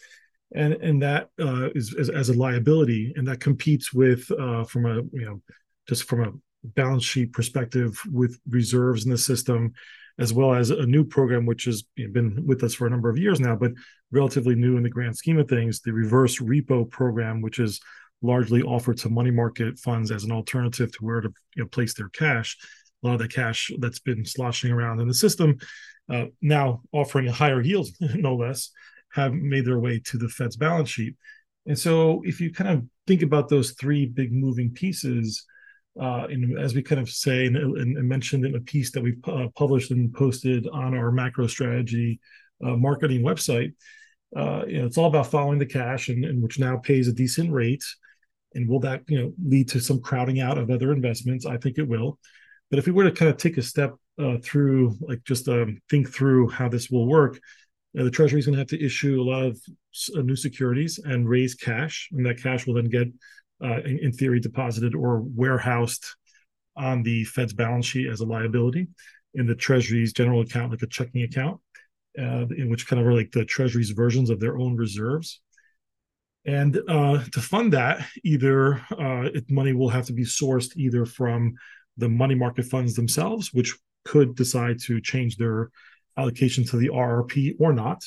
And, 0.54 0.74
and 0.74 1.02
that 1.02 1.28
uh, 1.40 1.70
is, 1.74 1.94
is 1.94 2.10
as 2.10 2.28
a 2.28 2.34
liability, 2.34 3.12
and 3.16 3.26
that 3.28 3.40
competes 3.40 3.92
with 3.92 4.28
uh, 4.32 4.64
from 4.64 4.84
a 4.86 4.96
you 4.96 5.24
know 5.24 5.40
just 5.88 6.04
from 6.04 6.24
a 6.24 6.32
balance 6.64 7.04
sheet 7.04 7.32
perspective 7.32 8.00
with 8.10 8.38
reserves 8.48 9.04
in 9.04 9.12
the 9.12 9.18
system, 9.18 9.72
as 10.18 10.32
well 10.32 10.52
as 10.52 10.70
a 10.70 10.86
new 10.86 11.04
program 11.04 11.46
which 11.46 11.64
has 11.64 11.84
been 12.12 12.44
with 12.44 12.64
us 12.64 12.74
for 12.74 12.86
a 12.86 12.90
number 12.90 13.08
of 13.08 13.16
years 13.16 13.38
now, 13.38 13.54
but 13.54 13.70
relatively 14.10 14.56
new 14.56 14.76
in 14.76 14.82
the 14.82 14.90
grand 14.90 15.16
scheme 15.16 15.38
of 15.38 15.48
things, 15.48 15.80
the 15.80 15.92
reverse 15.92 16.38
repo 16.40 16.88
program, 16.88 17.40
which 17.40 17.60
is 17.60 17.80
largely 18.22 18.62
offered 18.62 18.98
to 18.98 19.08
money 19.08 19.30
market 19.30 19.78
funds 19.78 20.10
as 20.10 20.24
an 20.24 20.32
alternative 20.32 20.92
to 20.92 21.04
where 21.04 21.20
to 21.20 21.32
you 21.54 21.62
know, 21.62 21.68
place 21.68 21.94
their 21.94 22.08
cash 22.10 22.58
a 23.02 23.06
lot 23.06 23.14
of 23.14 23.20
the 23.20 23.28
cash 23.28 23.70
that's 23.78 23.98
been 23.98 24.24
sloshing 24.24 24.70
around 24.70 25.00
in 25.00 25.08
the 25.08 25.14
system, 25.14 25.58
uh, 26.10 26.26
now 26.42 26.82
offering 26.92 27.28
a 27.28 27.32
higher 27.32 27.60
yield, 27.60 27.88
no 28.00 28.36
less, 28.36 28.70
have 29.12 29.32
made 29.32 29.64
their 29.64 29.78
way 29.78 30.00
to 30.04 30.18
the 30.18 30.28
Fed's 30.28 30.56
balance 30.56 30.90
sheet. 30.90 31.16
And 31.66 31.78
so, 31.78 32.22
if 32.24 32.40
you 32.40 32.52
kind 32.52 32.70
of 32.70 32.84
think 33.06 33.22
about 33.22 33.48
those 33.48 33.72
three 33.72 34.06
big 34.06 34.32
moving 34.32 34.70
pieces, 34.70 35.44
uh, 36.00 36.26
and 36.30 36.58
as 36.58 36.74
we 36.74 36.82
kind 36.82 37.00
of 37.00 37.10
say 37.10 37.46
and, 37.46 37.56
and 37.56 38.08
mentioned 38.08 38.46
in 38.46 38.54
a 38.54 38.60
piece 38.60 38.92
that 38.92 39.02
we 39.02 39.16
uh, 39.24 39.48
published 39.56 39.90
and 39.90 40.12
posted 40.14 40.66
on 40.68 40.94
our 40.94 41.10
macro 41.10 41.46
strategy 41.46 42.20
uh, 42.64 42.76
marketing 42.76 43.22
website, 43.22 43.72
uh, 44.36 44.64
you 44.66 44.78
know, 44.78 44.86
it's 44.86 44.96
all 44.96 45.06
about 45.06 45.26
following 45.26 45.58
the 45.58 45.66
cash, 45.66 46.08
and, 46.08 46.24
and 46.24 46.42
which 46.42 46.58
now 46.58 46.76
pays 46.76 47.08
a 47.08 47.12
decent 47.12 47.52
rate. 47.52 47.84
And 48.54 48.68
will 48.68 48.80
that 48.80 49.02
you 49.08 49.20
know 49.20 49.32
lead 49.44 49.68
to 49.70 49.80
some 49.80 50.00
crowding 50.00 50.40
out 50.40 50.58
of 50.58 50.70
other 50.70 50.92
investments? 50.92 51.46
I 51.46 51.56
think 51.56 51.78
it 51.78 51.88
will. 51.88 52.18
But 52.70 52.78
if 52.78 52.86
we 52.86 52.92
were 52.92 53.04
to 53.04 53.10
kind 53.10 53.30
of 53.30 53.36
take 53.36 53.58
a 53.58 53.62
step 53.62 53.94
uh, 54.18 54.36
through, 54.42 54.96
like 55.00 55.24
just 55.24 55.48
um, 55.48 55.80
think 55.90 56.08
through 56.08 56.48
how 56.50 56.68
this 56.68 56.88
will 56.88 57.06
work, 57.06 57.40
uh, 57.98 58.04
the 58.04 58.10
Treasury 58.10 58.38
is 58.38 58.46
going 58.46 58.54
to 58.54 58.60
have 58.60 58.68
to 58.68 58.84
issue 58.84 59.20
a 59.20 59.24
lot 59.24 59.42
of 59.42 59.60
uh, 60.16 60.22
new 60.22 60.36
securities 60.36 60.98
and 60.98 61.28
raise 61.28 61.54
cash, 61.54 62.08
and 62.12 62.24
that 62.24 62.40
cash 62.40 62.66
will 62.66 62.74
then 62.74 62.88
get, 62.88 63.08
uh, 63.62 63.80
in, 63.82 63.98
in, 63.98 64.12
theory, 64.12 64.38
deposited 64.38 64.94
or 64.94 65.20
warehoused 65.20 66.06
on 66.76 67.02
the 67.02 67.24
Fed's 67.24 67.52
balance 67.52 67.86
sheet 67.86 68.08
as 68.08 68.20
a 68.20 68.24
liability 68.24 68.86
in 69.34 69.46
the 69.46 69.54
Treasury's 69.54 70.12
general 70.12 70.40
account, 70.40 70.70
like 70.70 70.82
a 70.82 70.86
checking 70.86 71.22
account, 71.22 71.60
uh, 72.18 72.46
in 72.56 72.70
which 72.70 72.86
kind 72.86 73.00
of 73.00 73.06
are 73.06 73.14
like 73.14 73.32
the 73.32 73.44
Treasury's 73.44 73.90
versions 73.90 74.30
of 74.30 74.38
their 74.38 74.56
own 74.56 74.76
reserves. 74.76 75.40
And 76.46 76.80
uh, 76.88 77.22
to 77.32 77.40
fund 77.40 77.72
that, 77.74 78.06
either 78.24 78.80
money 79.50 79.72
will 79.72 79.90
have 79.90 80.06
to 80.06 80.12
be 80.12 80.24
sourced 80.24 80.74
either 80.76 81.04
from 81.04 81.54
the 82.00 82.08
money 82.08 82.34
market 82.34 82.64
funds 82.64 82.94
themselves, 82.94 83.52
which 83.52 83.76
could 84.04 84.34
decide 84.34 84.80
to 84.80 85.00
change 85.00 85.36
their 85.36 85.70
allocation 86.16 86.64
to 86.64 86.76
the 86.76 86.88
RRP 86.88 87.54
or 87.58 87.72
not. 87.72 88.04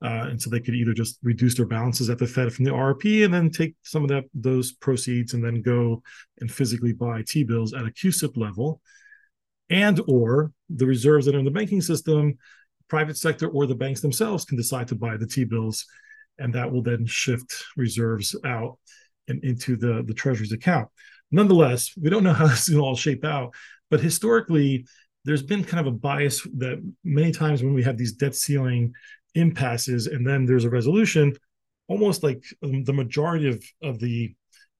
Uh, 0.00 0.26
and 0.30 0.40
so 0.40 0.48
they 0.48 0.60
could 0.60 0.74
either 0.74 0.94
just 0.94 1.18
reduce 1.24 1.56
their 1.56 1.66
balances 1.66 2.08
at 2.08 2.18
the 2.18 2.26
Fed 2.26 2.52
from 2.52 2.64
the 2.64 2.70
RRP 2.70 3.24
and 3.24 3.34
then 3.34 3.50
take 3.50 3.74
some 3.82 4.04
of 4.04 4.08
that 4.08 4.24
those 4.32 4.72
proceeds 4.72 5.34
and 5.34 5.44
then 5.44 5.60
go 5.60 6.00
and 6.40 6.50
physically 6.50 6.92
buy 6.92 7.24
T 7.26 7.42
bills 7.42 7.74
at 7.74 7.84
a 7.84 7.90
CUSIP 7.90 8.36
level, 8.36 8.80
and 9.70 10.00
or 10.06 10.52
the 10.70 10.86
reserves 10.86 11.26
that 11.26 11.34
are 11.34 11.40
in 11.40 11.44
the 11.44 11.50
banking 11.50 11.80
system, 11.80 12.38
private 12.86 13.16
sector 13.16 13.48
or 13.48 13.66
the 13.66 13.74
banks 13.74 14.00
themselves 14.00 14.44
can 14.44 14.56
decide 14.56 14.86
to 14.88 14.94
buy 14.94 15.16
the 15.16 15.26
T 15.26 15.44
bills, 15.44 15.84
and 16.38 16.54
that 16.54 16.70
will 16.70 16.82
then 16.82 17.04
shift 17.04 17.64
reserves 17.76 18.36
out 18.44 18.78
and 19.26 19.42
into 19.42 19.76
the 19.76 20.04
the 20.06 20.14
Treasury's 20.14 20.52
account 20.52 20.88
nonetheless, 21.30 21.92
we 22.00 22.10
don't 22.10 22.24
know 22.24 22.32
how 22.32 22.46
this 22.48 22.66
to 22.66 22.80
all 22.80 22.96
shape 22.96 23.24
out. 23.24 23.54
But 23.90 24.00
historically, 24.00 24.86
there's 25.24 25.42
been 25.42 25.64
kind 25.64 25.86
of 25.86 25.92
a 25.92 25.96
bias 25.96 26.42
that 26.56 26.82
many 27.04 27.32
times 27.32 27.62
when 27.62 27.74
we 27.74 27.82
have 27.82 27.96
these 27.96 28.12
debt 28.12 28.34
ceiling 28.34 28.92
impasses 29.34 30.06
and 30.06 30.26
then 30.26 30.44
there's 30.44 30.64
a 30.64 30.70
resolution, 30.70 31.34
almost 31.88 32.22
like 32.22 32.44
um, 32.62 32.84
the 32.84 32.92
majority 32.92 33.48
of, 33.48 33.62
of 33.82 33.98
the 33.98 34.34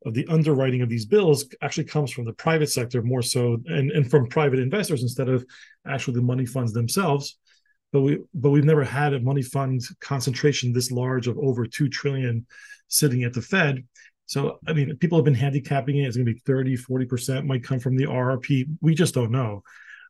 of 0.06 0.14
the 0.14 0.26
underwriting 0.28 0.80
of 0.80 0.88
these 0.88 1.06
bills 1.06 1.44
actually 1.60 1.84
comes 1.84 2.12
from 2.12 2.24
the 2.24 2.32
private 2.32 2.70
sector 2.70 3.02
more 3.02 3.20
so 3.20 3.58
and, 3.66 3.90
and 3.90 4.08
from 4.08 4.28
private 4.28 4.60
investors 4.60 5.02
instead 5.02 5.28
of 5.28 5.44
actually 5.88 6.14
the 6.14 6.22
money 6.22 6.46
funds 6.46 6.72
themselves 6.72 7.36
but 7.92 8.02
we 8.02 8.18
but 8.32 8.50
we've 8.50 8.64
never 8.64 8.84
had 8.84 9.12
a 9.12 9.20
money 9.20 9.42
fund 9.42 9.82
concentration 10.00 10.72
this 10.72 10.92
large 10.92 11.26
of 11.26 11.36
over 11.38 11.66
2 11.66 11.88
trillion 11.88 12.46
sitting 12.86 13.24
at 13.24 13.32
the 13.32 13.42
fed 13.42 13.84
So, 14.28 14.58
I 14.66 14.74
mean, 14.74 14.94
people 14.98 15.16
have 15.16 15.24
been 15.24 15.34
handicapping 15.34 15.96
it. 15.96 16.06
It's 16.06 16.16
going 16.16 16.26
to 16.26 16.34
be 16.34 16.40
30, 16.40 16.76
40% 16.76 17.46
might 17.46 17.64
come 17.64 17.80
from 17.80 17.96
the 17.96 18.04
RRP. 18.04 18.66
We 18.82 18.94
just 18.94 19.14
don't 19.14 19.30
know. 19.30 19.62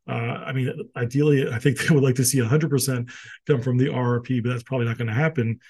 Uh, 0.08 0.42
I 0.44 0.52
mean, 0.52 0.72
ideally, 0.96 1.48
I 1.48 1.60
think 1.60 1.78
they 1.78 1.94
would 1.94 2.02
like 2.02 2.16
to 2.16 2.25
see 2.25 2.38
100% 2.38 3.10
come 3.46 3.62
from 3.62 3.78
the 3.78 3.87
RRP, 3.87 4.42
but 4.42 4.50
that's 4.50 4.64
probably 4.64 4.87
not 4.87 4.98
going 4.98 5.06
to 5.06 5.14
happen. 5.14 5.60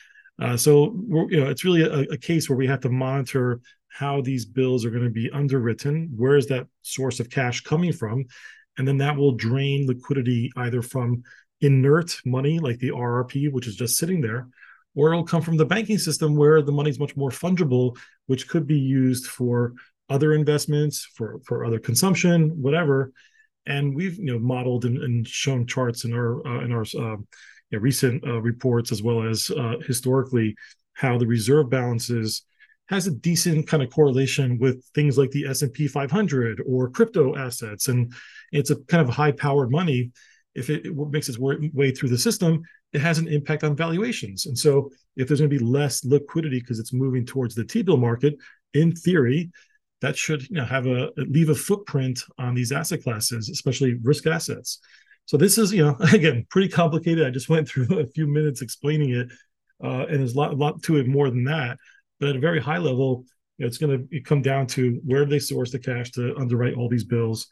Uh, 0.40 0.57
so, 0.57 0.95
you 1.31 1.40
know, 1.40 1.50
it's 1.50 1.64
really 1.64 1.83
a, 1.83 2.12
a, 2.12 2.17
case 2.17 2.49
where 2.49 2.57
we 2.57 2.67
have 2.67 2.81
to 2.81 2.88
monitor 2.88 3.61
how 3.88 4.23
these 4.23 4.47
bills 4.47 4.85
are 4.85 4.90
going 4.90 5.05
to 5.05 5.11
be 5.11 5.28
underwritten. 5.31 6.11
Where 6.17 6.37
is 6.37 6.47
that 6.47 6.69
source 6.83 7.21
of 7.21 7.28
cash 7.28 7.62
coming 7.62 7.93
from? 7.93 8.25
And 8.78 8.87
then 8.87 8.99
that 8.99 9.17
will 9.17 9.33
drain 9.33 9.87
liquidity 9.87 10.52
either 10.57 10.81
from 10.81 11.25
inert 11.61 12.19
money 12.25 12.61
like 12.61 12.78
the 12.78 12.90
RRP, 12.93 13.52
which 13.52 13.67
is 13.67 13.76
just 13.76 13.97
sitting 13.97 14.21
there, 14.21 14.47
or 14.99 15.12
it'll 15.12 15.25
come 15.25 15.40
from 15.40 15.57
the 15.57 15.64
banking 15.64 15.97
system 15.97 16.35
where 16.35 16.61
the 16.61 16.73
money 16.73 16.90
is 16.90 16.99
much 16.99 17.17
more 17.17 17.31
fungible, 17.31 17.97
which 18.26 18.49
could 18.49 18.67
be 18.67 18.78
used 18.78 19.26
for 19.26 19.73
other 20.11 20.35
investments, 20.35 21.07
for 21.14 21.40
for 21.47 21.64
other 21.64 21.78
consumption, 21.78 22.50
whatever. 22.61 23.12
And 23.67 23.95
we've 23.95 24.19
you 24.19 24.33
know 24.33 24.40
modeled 24.40 24.85
and, 24.85 24.99
and 24.99 25.26
shown 25.26 25.69
charts 25.69 26.05
in 26.05 26.12
our 26.12 26.45
uh, 26.45 26.64
in 26.64 26.73
our 26.73 26.83
uh, 26.83 27.17
you 27.71 27.73
know, 27.73 27.78
recent 27.78 28.26
uh, 28.26 28.40
reports 28.43 28.90
as 28.90 29.00
well 29.00 29.23
as 29.23 29.50
uh, 29.57 29.76
historically 29.87 30.57
how 30.95 31.17
the 31.17 31.26
reserve 31.28 31.71
balances 31.71 32.43
has 32.88 33.07
a 33.07 33.12
decent 33.12 33.69
kind 33.69 33.85
of 33.85 33.90
correlation 33.90 34.59
with 34.59 34.85
things 34.95 35.17
like 35.17 35.31
the 35.31 35.47
S&P 35.47 35.87
500 35.87 36.62
or 36.67 36.90
crypto 36.90 37.37
assets 37.37 37.87
and 37.88 38.12
it's 38.50 38.71
a 38.71 38.76
kind 38.87 39.07
of 39.07 39.14
high 39.14 39.31
powered 39.31 39.71
money 39.71 40.11
if 40.55 40.71
it, 40.71 40.87
it, 40.87 40.97
makes 41.11 41.28
its 41.28 41.38
way 41.38 41.90
through 41.90 42.09
the 42.09 42.19
system 42.19 42.62
it 42.92 43.00
has 43.00 43.18
an 43.18 43.28
impact 43.28 43.64
on 43.64 43.76
valuations 43.76 44.47
and 44.47 44.59
so 44.59 44.90
if 45.16 45.28
there's 45.28 45.40
going 45.40 45.50
to 45.50 45.59
be 45.59 45.64
less 45.64 46.04
liquidity 46.04 46.61
because 46.61 46.78
it's 46.78 46.92
moving 46.92 47.25
towards 47.25 47.54
the 47.54 47.64
t-bill 47.64 47.97
market 47.97 48.35
in 48.75 48.95
theory 48.95 49.50
that 50.00 50.16
should 50.16 50.49
you 50.49 50.57
know 50.57 50.64
have 50.64 50.87
a 50.87 51.11
leave 51.16 51.49
a 51.49 51.54
footprint 51.54 52.23
on 52.38 52.54
these 52.54 52.73
asset 52.73 53.02
classes 53.02 53.49
especially 53.49 53.95
risk 54.02 54.26
assets 54.26 54.80
so 55.28 55.37
this 55.37 55.59
is, 55.59 55.75
you 55.75 55.85
know, 55.85 55.95
again, 56.12 56.47
pretty 56.49 56.68
complicated. 56.68 57.26
I 57.26 57.30
just 57.30 57.50
went 57.50 57.68
through 57.68 57.99
a 58.00 58.07
few 58.07 58.26
minutes 58.26 58.62
explaining 58.62 59.11
it, 59.11 59.30
uh, 59.85 60.07
and 60.07 60.21
there's 60.21 60.35
a 60.35 60.38
lot, 60.38 60.52
a 60.52 60.57
lot 60.57 60.83
to 60.85 60.97
it 60.97 61.07
more 61.07 61.28
than 61.30 61.45
that. 61.45 61.76
But 62.18 62.30
at 62.30 62.37
a 62.37 62.40
very 62.40 62.61
high 62.61 62.78
level, 62.78 63.25
you 63.59 63.64
know, 63.64 63.68
it's 63.68 63.78
going 63.78 64.09
to 64.11 64.21
come 64.23 64.40
down 64.40 64.66
to 64.68 65.00
where 65.04 65.26
they 65.26 65.38
source 65.38 65.71
the 65.71 65.78
cash 65.78 66.11
to 66.12 66.35
underwrite 66.37 66.75
all 66.75 66.88
these 66.88 67.04
bills, 67.04 67.47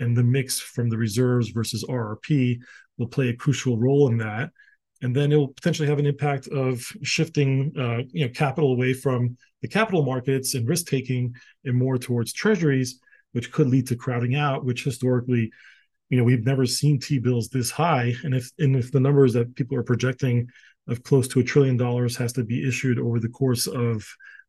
and 0.00 0.16
the 0.16 0.24
mix 0.24 0.58
from 0.58 0.88
the 0.88 0.96
reserves 0.96 1.50
versus 1.50 1.84
RRP 1.84 2.60
will 2.96 3.08
play 3.08 3.28
a 3.28 3.36
crucial 3.36 3.78
role 3.78 4.08
in 4.08 4.16
that. 4.18 4.50
And 5.02 5.14
then 5.14 5.30
it 5.30 5.36
will 5.36 5.48
potentially 5.48 5.88
have 5.88 5.98
an 5.98 6.06
impact 6.06 6.48
of 6.48 6.80
shifting, 7.02 7.72
uh, 7.78 7.98
you 8.10 8.26
know, 8.26 8.32
capital 8.32 8.72
away 8.72 8.92
from 8.92 9.36
the 9.62 9.68
capital 9.68 10.04
markets 10.04 10.54
and 10.54 10.68
risk 10.68 10.86
taking, 10.86 11.34
and 11.64 11.76
more 11.76 11.98
towards 11.98 12.32
treasuries, 12.32 13.00
which 13.32 13.52
could 13.52 13.68
lead 13.68 13.86
to 13.88 13.96
crowding 13.96 14.34
out, 14.34 14.64
which 14.64 14.84
historically 14.84 15.50
you 16.10 16.16
know 16.16 16.24
we've 16.24 16.46
never 16.46 16.64
seen 16.64 16.98
t-bills 16.98 17.48
this 17.48 17.70
high. 17.70 18.14
And 18.24 18.34
if 18.34 18.50
and 18.58 18.74
if 18.74 18.90
the 18.90 19.00
numbers 19.00 19.34
that 19.34 19.54
people 19.54 19.76
are 19.76 19.82
projecting 19.82 20.48
of 20.88 21.02
close 21.02 21.28
to 21.28 21.40
a 21.40 21.44
trillion 21.44 21.76
dollars 21.76 22.16
has 22.16 22.32
to 22.32 22.44
be 22.44 22.66
issued 22.66 22.98
over 22.98 23.20
the 23.20 23.28
course 23.28 23.66
of 23.66 24.04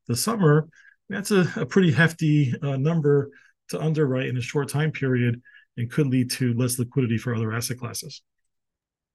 the 0.08 0.16
summer 0.16 0.68
that's 1.10 1.32
a, 1.32 1.52
a 1.56 1.66
pretty 1.66 1.92
hefty 1.92 2.54
uh, 2.62 2.78
number 2.78 3.32
to 3.70 3.82
underwrite 3.82 4.28
in 4.28 4.38
a 4.38 4.42
short 4.42 4.70
time 4.70 4.92
period 4.92 5.42
and 5.78 5.92
could 5.92 6.08
lead 6.08 6.30
to 6.32 6.54
less 6.54 6.80
liquidity 6.80 7.18
for 7.18 7.36
other 7.36 7.52
asset 7.52 7.78
classes 7.78 8.22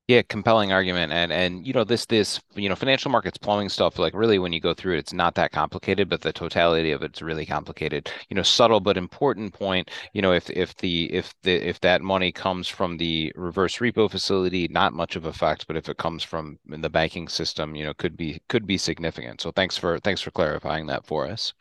yeah, 0.06 0.20
compelling 0.28 0.70
argument, 0.70 1.12
and 1.12 1.32
and 1.32 1.66
you 1.66 1.72
know 1.72 1.82
this 1.82 2.04
this 2.04 2.38
you 2.54 2.68
know 2.68 2.74
financial 2.74 3.10
markets 3.10 3.38
plumbing 3.38 3.70
stuff 3.70 3.98
like 3.98 4.12
really 4.14 4.38
when 4.38 4.52
you 4.52 4.60
go 4.60 4.74
through 4.74 4.96
it, 4.96 4.98
it's 4.98 5.14
not 5.14 5.34
that 5.36 5.50
complicated, 5.50 6.10
but 6.10 6.20
the 6.20 6.32
totality 6.32 6.90
of 6.90 7.02
it's 7.02 7.22
really 7.22 7.46
complicated. 7.46 8.10
You 8.28 8.36
know, 8.36 8.42
subtle 8.42 8.80
but 8.80 8.98
important 8.98 9.54
point. 9.54 9.90
You 10.12 10.20
know, 10.20 10.32
if 10.32 10.50
if 10.50 10.76
the 10.76 11.10
if 11.10 11.32
the 11.42 11.54
if 11.54 11.80
that 11.80 12.02
money 12.02 12.32
comes 12.32 12.68
from 12.68 12.98
the 12.98 13.32
reverse 13.34 13.78
repo 13.78 14.10
facility, 14.10 14.68
not 14.68 14.92
much 14.92 15.16
of 15.16 15.24
effect, 15.24 15.66
but 15.66 15.76
if 15.76 15.88
it 15.88 15.96
comes 15.96 16.22
from 16.22 16.58
the 16.66 16.90
banking 16.90 17.26
system, 17.28 17.74
you 17.74 17.84
know, 17.84 17.94
could 17.94 18.16
be 18.16 18.42
could 18.50 18.66
be 18.66 18.76
significant. 18.76 19.40
So 19.40 19.52
thanks 19.52 19.78
for 19.78 19.98
thanks 20.00 20.20
for 20.20 20.30
clarifying 20.32 20.86
that 20.88 21.06
for 21.06 21.26
us. 21.26 21.54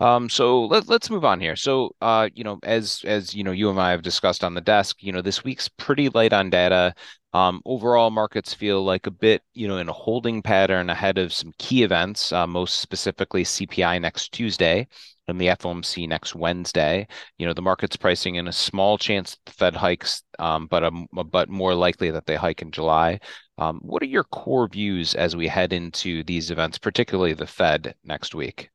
Um, 0.00 0.28
so 0.28 0.64
let, 0.66 0.88
let's 0.88 1.08
move 1.08 1.24
on 1.24 1.40
here. 1.40 1.56
So, 1.56 1.94
uh, 2.02 2.28
you 2.34 2.42
know, 2.44 2.58
as 2.64 3.00
as 3.04 3.34
you 3.34 3.44
know, 3.44 3.52
you 3.52 3.70
and 3.70 3.80
I 3.80 3.90
have 3.92 4.02
discussed 4.02 4.42
on 4.42 4.54
the 4.54 4.60
desk, 4.60 4.96
you 5.02 5.12
know, 5.12 5.22
this 5.22 5.44
week's 5.44 5.68
pretty 5.68 6.08
light 6.08 6.32
on 6.32 6.50
data. 6.50 6.94
Um, 7.34 7.60
overall, 7.66 8.10
markets 8.10 8.54
feel 8.54 8.84
like 8.84 9.08
a 9.08 9.10
bit, 9.10 9.42
you 9.54 9.66
know, 9.66 9.78
in 9.78 9.88
a 9.88 9.92
holding 9.92 10.40
pattern 10.40 10.88
ahead 10.88 11.18
of 11.18 11.32
some 11.32 11.52
key 11.58 11.82
events, 11.82 12.32
uh, 12.32 12.46
most 12.46 12.80
specifically 12.80 13.42
CPI 13.42 14.00
next 14.00 14.30
Tuesday 14.32 14.86
and 15.26 15.40
the 15.40 15.48
FOMC 15.48 16.08
next 16.08 16.36
Wednesday. 16.36 17.08
You 17.38 17.46
know, 17.46 17.52
the 17.52 17.60
market's 17.60 17.96
pricing 17.96 18.36
in 18.36 18.46
a 18.46 18.52
small 18.52 18.98
chance 18.98 19.36
the 19.46 19.52
Fed 19.52 19.74
hikes, 19.74 20.22
um, 20.38 20.68
but 20.68 20.84
a, 20.84 20.90
but 21.12 21.48
more 21.48 21.74
likely 21.74 22.12
that 22.12 22.26
they 22.26 22.36
hike 22.36 22.62
in 22.62 22.70
July. 22.70 23.18
Um, 23.58 23.80
what 23.82 24.02
are 24.02 24.06
your 24.06 24.24
core 24.24 24.68
views 24.68 25.14
as 25.14 25.34
we 25.34 25.48
head 25.48 25.72
into 25.72 26.22
these 26.24 26.52
events, 26.52 26.78
particularly 26.78 27.34
the 27.34 27.46
Fed 27.48 27.94
next 28.04 28.36
week? 28.36 28.70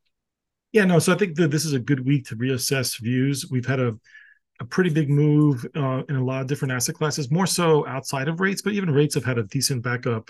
Yeah, 0.73 0.85
no. 0.85 0.99
So 0.99 1.13
I 1.13 1.17
think 1.17 1.35
that 1.37 1.49
this 1.49 1.65
is 1.65 1.73
a 1.73 1.79
good 1.79 2.05
week 2.05 2.25
to 2.27 2.35
reassess 2.35 2.99
views. 2.99 3.47
We've 3.49 3.65
had 3.65 3.79
a 3.79 3.97
a 4.59 4.65
pretty 4.65 4.89
big 4.89 5.09
move 5.09 5.65
uh, 5.75 6.03
in 6.09 6.15
a 6.15 6.23
lot 6.23 6.41
of 6.41 6.47
different 6.47 6.73
asset 6.73 6.95
classes, 6.95 7.31
more 7.31 7.47
so 7.47 7.87
outside 7.87 8.27
of 8.27 8.39
rates, 8.39 8.61
but 8.61 8.73
even 8.73 8.91
rates 8.91 9.15
have 9.15 9.23
had 9.23 9.37
a 9.37 9.43
decent 9.43 9.81
backup. 9.83 10.29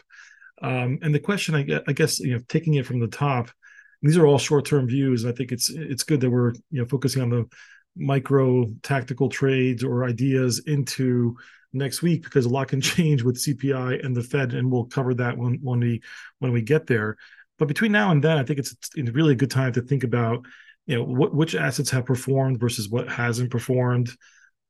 Um, 0.62 1.00
and 1.02 1.14
the 1.14 1.20
question, 1.20 1.56
I 1.56 1.64
guess, 1.64 1.82
I 1.88 1.94
guess, 1.94 2.20
you 2.20 2.34
know, 2.34 2.42
taking 2.48 2.76
it 2.76 2.86
from 2.86 3.00
the 3.00 3.08
top, 3.08 3.50
these 4.02 4.18
are 4.18 4.26
all 4.26 4.38
short-term 4.38 4.88
views. 4.88 5.26
I 5.26 5.32
think 5.32 5.52
it's 5.52 5.70
it's 5.70 6.04
good 6.04 6.22
that 6.22 6.30
we're 6.30 6.54
you 6.72 6.82
know 6.82 6.86
focusing 6.86 7.22
on 7.22 7.30
the 7.30 7.46
micro 7.96 8.66
tactical 8.82 9.30
trades 9.30 9.84
or 9.84 10.06
ideas 10.06 10.64
into 10.68 11.36
next 11.74 12.02
week 12.02 12.24
because 12.24 12.46
a 12.46 12.50
lot 12.50 12.70
can 12.70 12.82
change 12.96 13.24
with 13.24 13.44
CPI 13.44 14.04
and 14.06 14.16
the 14.16 14.24
Fed, 14.24 14.54
and 14.54 14.72
we'll 14.72 14.86
cover 14.86 15.14
that 15.16 15.38
when 15.38 15.60
when 15.62 15.80
we 15.80 16.02
when 16.40 16.52
we 16.52 16.62
get 16.62 16.88
there. 16.88 17.18
But 17.58 17.68
between 17.68 17.92
now 17.92 18.12
and 18.12 18.24
then, 18.24 18.38
I 18.38 18.44
think 18.44 18.60
it's, 18.60 18.72
it's 18.96 19.12
really 19.12 19.34
a 19.34 19.36
good 19.36 19.52
time 19.52 19.74
to 19.74 19.82
think 19.82 20.06
about 20.06 20.46
you 20.90 20.98
know 20.98 21.04
what, 21.04 21.34
which 21.34 21.54
assets 21.54 21.92
have 21.92 22.06
performed 22.06 22.60
versus 22.60 22.90
what 22.90 23.08
hasn't 23.08 23.52
performed? 23.52 24.10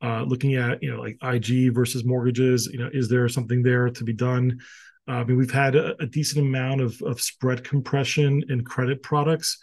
Uh, 0.02 0.24
looking 0.24 0.56
at 0.56 0.82
you 0.84 0.92
know 0.92 1.02
like 1.02 1.18
ig 1.34 1.74
versus 1.74 2.06
mortgages 2.06 2.70
you 2.72 2.80
know 2.80 2.90
is 2.94 3.10
there 3.10 3.28
something 3.28 3.64
there 3.64 3.90
to 3.90 4.04
be 4.04 4.14
done? 4.14 4.60
Uh, 5.08 5.14
i 5.14 5.24
mean 5.24 5.38
we've 5.38 5.52
had 5.52 5.76
a, 5.76 5.96
a, 6.02 6.06
decent 6.06 6.46
amount 6.46 6.80
of, 6.80 7.02
of 7.02 7.20
spread 7.20 7.64
compression 7.64 8.44
in 8.50 8.64
credit 8.64 9.02
products. 9.02 9.58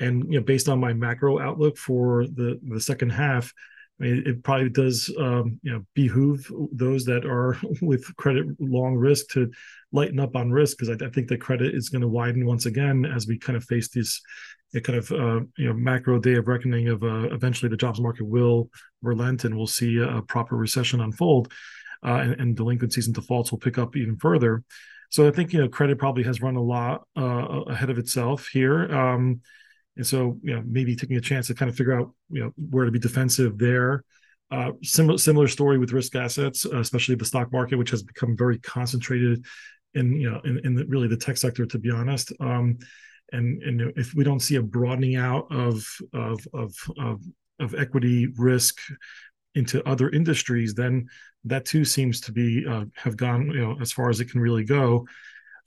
And 0.00 0.24
you 0.32 0.38
know 0.38 0.44
based 0.44 0.68
on 0.68 0.80
my 0.80 0.92
macro 0.92 1.38
outlook 1.38 1.78
for 1.78 2.26
the 2.26 2.60
the 2.62 2.80
second 2.80 3.10
half 3.10 3.52
I 4.00 4.04
mean, 4.04 4.22
it 4.26 4.42
probably 4.42 4.70
does, 4.70 5.14
um, 5.18 5.60
you 5.62 5.70
know, 5.70 5.84
behoove 5.94 6.50
those 6.72 7.04
that 7.04 7.24
are 7.24 7.56
with 7.82 8.04
credit 8.16 8.46
long 8.58 8.96
risk 8.96 9.28
to 9.30 9.50
lighten 9.92 10.18
up 10.18 10.34
on 10.34 10.50
risk 10.50 10.76
because 10.76 10.90
I, 10.90 11.06
I, 11.06 11.10
think 11.10 11.28
the 11.28 11.36
credit 11.36 11.74
is 11.74 11.88
going 11.88 12.02
to 12.02 12.08
widen 12.08 12.46
once 12.46 12.66
again 12.66 13.04
as 13.04 13.26
we 13.26 13.38
kind 13.38 13.56
of 13.56 13.64
face 13.64 13.90
this 13.90 14.20
a 14.74 14.80
kind 14.80 14.98
of 14.98 15.12
uh, 15.12 15.40
you 15.56 15.66
know 15.66 15.74
macro 15.74 16.18
day 16.18 16.34
of 16.34 16.48
reckoning 16.48 16.88
of 16.88 17.02
uh, 17.02 17.28
eventually 17.34 17.68
the 17.68 17.76
jobs 17.76 18.00
market 18.00 18.24
will 18.24 18.70
relent 19.02 19.44
and 19.44 19.56
we'll 19.56 19.66
see 19.66 19.98
a 19.98 20.22
proper 20.22 20.56
recession 20.56 21.00
unfold 21.00 21.52
uh, 22.04 22.16
and, 22.22 22.40
and, 22.40 22.56
delinquencies 22.56 23.06
and 23.06 23.14
defaults 23.14 23.50
will 23.50 23.58
pick 23.58 23.78
up 23.78 23.96
even 23.96 24.16
further. 24.16 24.64
So 25.10 25.28
i 25.28 25.30
think 25.30 25.52
you 25.52 25.60
know 25.60 25.68
credit 25.68 25.98
probably 25.98 26.22
has 26.24 26.40
run 26.40 26.56
a 26.56 26.62
lot 26.62 27.02
uh, 27.16 27.62
ahead 27.68 27.90
of 27.90 27.98
itself 27.98 28.48
here 28.48 28.90
um, 28.94 29.40
and 29.96 30.06
so 30.06 30.38
you 30.42 30.54
know 30.54 30.62
maybe 30.66 30.96
taking 30.96 31.16
a 31.16 31.20
chance 31.20 31.48
to 31.48 31.54
kind 31.54 31.68
of 31.68 31.76
figure 31.76 31.98
out 31.98 32.12
you 32.30 32.42
know 32.42 32.52
where 32.70 32.86
to 32.86 32.90
be 32.90 32.98
defensive 32.98 33.58
there. 33.58 34.04
Uh, 34.50 34.72
similar 34.82 35.18
similar 35.18 35.48
story 35.48 35.78
with 35.78 35.92
risk 35.92 36.14
assets 36.14 36.64
especially 36.66 37.14
the 37.14 37.24
stock 37.24 37.50
market 37.52 37.76
which 37.76 37.90
has 37.90 38.02
become 38.02 38.36
very 38.36 38.58
concentrated 38.58 39.44
in 39.94 40.12
you 40.18 40.30
know 40.30 40.40
in, 40.44 40.58
in 40.64 40.74
the, 40.74 40.84
really 40.86 41.08
the 41.08 41.16
tech 41.16 41.36
sector 41.36 41.66
to 41.66 41.78
be 41.78 41.90
honest. 41.90 42.32
Um, 42.40 42.78
and 43.32 43.62
and 43.62 43.92
if 43.96 44.14
we 44.14 44.24
don't 44.24 44.40
see 44.40 44.56
a 44.56 44.62
broadening 44.62 45.16
out 45.16 45.46
of 45.50 45.84
of 46.12 46.46
of 46.54 46.74
of, 46.98 47.20
of 47.60 47.74
equity 47.74 48.28
risk 48.36 48.78
into 49.54 49.86
other 49.86 50.10
industries, 50.10 50.74
then 50.74 51.06
that 51.44 51.64
too 51.64 51.84
seems 51.84 52.20
to 52.22 52.32
be 52.32 52.64
uh, 52.66 52.84
have 52.94 53.16
gone 53.16 53.46
you 53.50 53.60
know 53.60 53.76
as 53.80 53.92
far 53.92 54.10
as 54.10 54.20
it 54.20 54.30
can 54.30 54.40
really 54.40 54.64
go. 54.64 55.06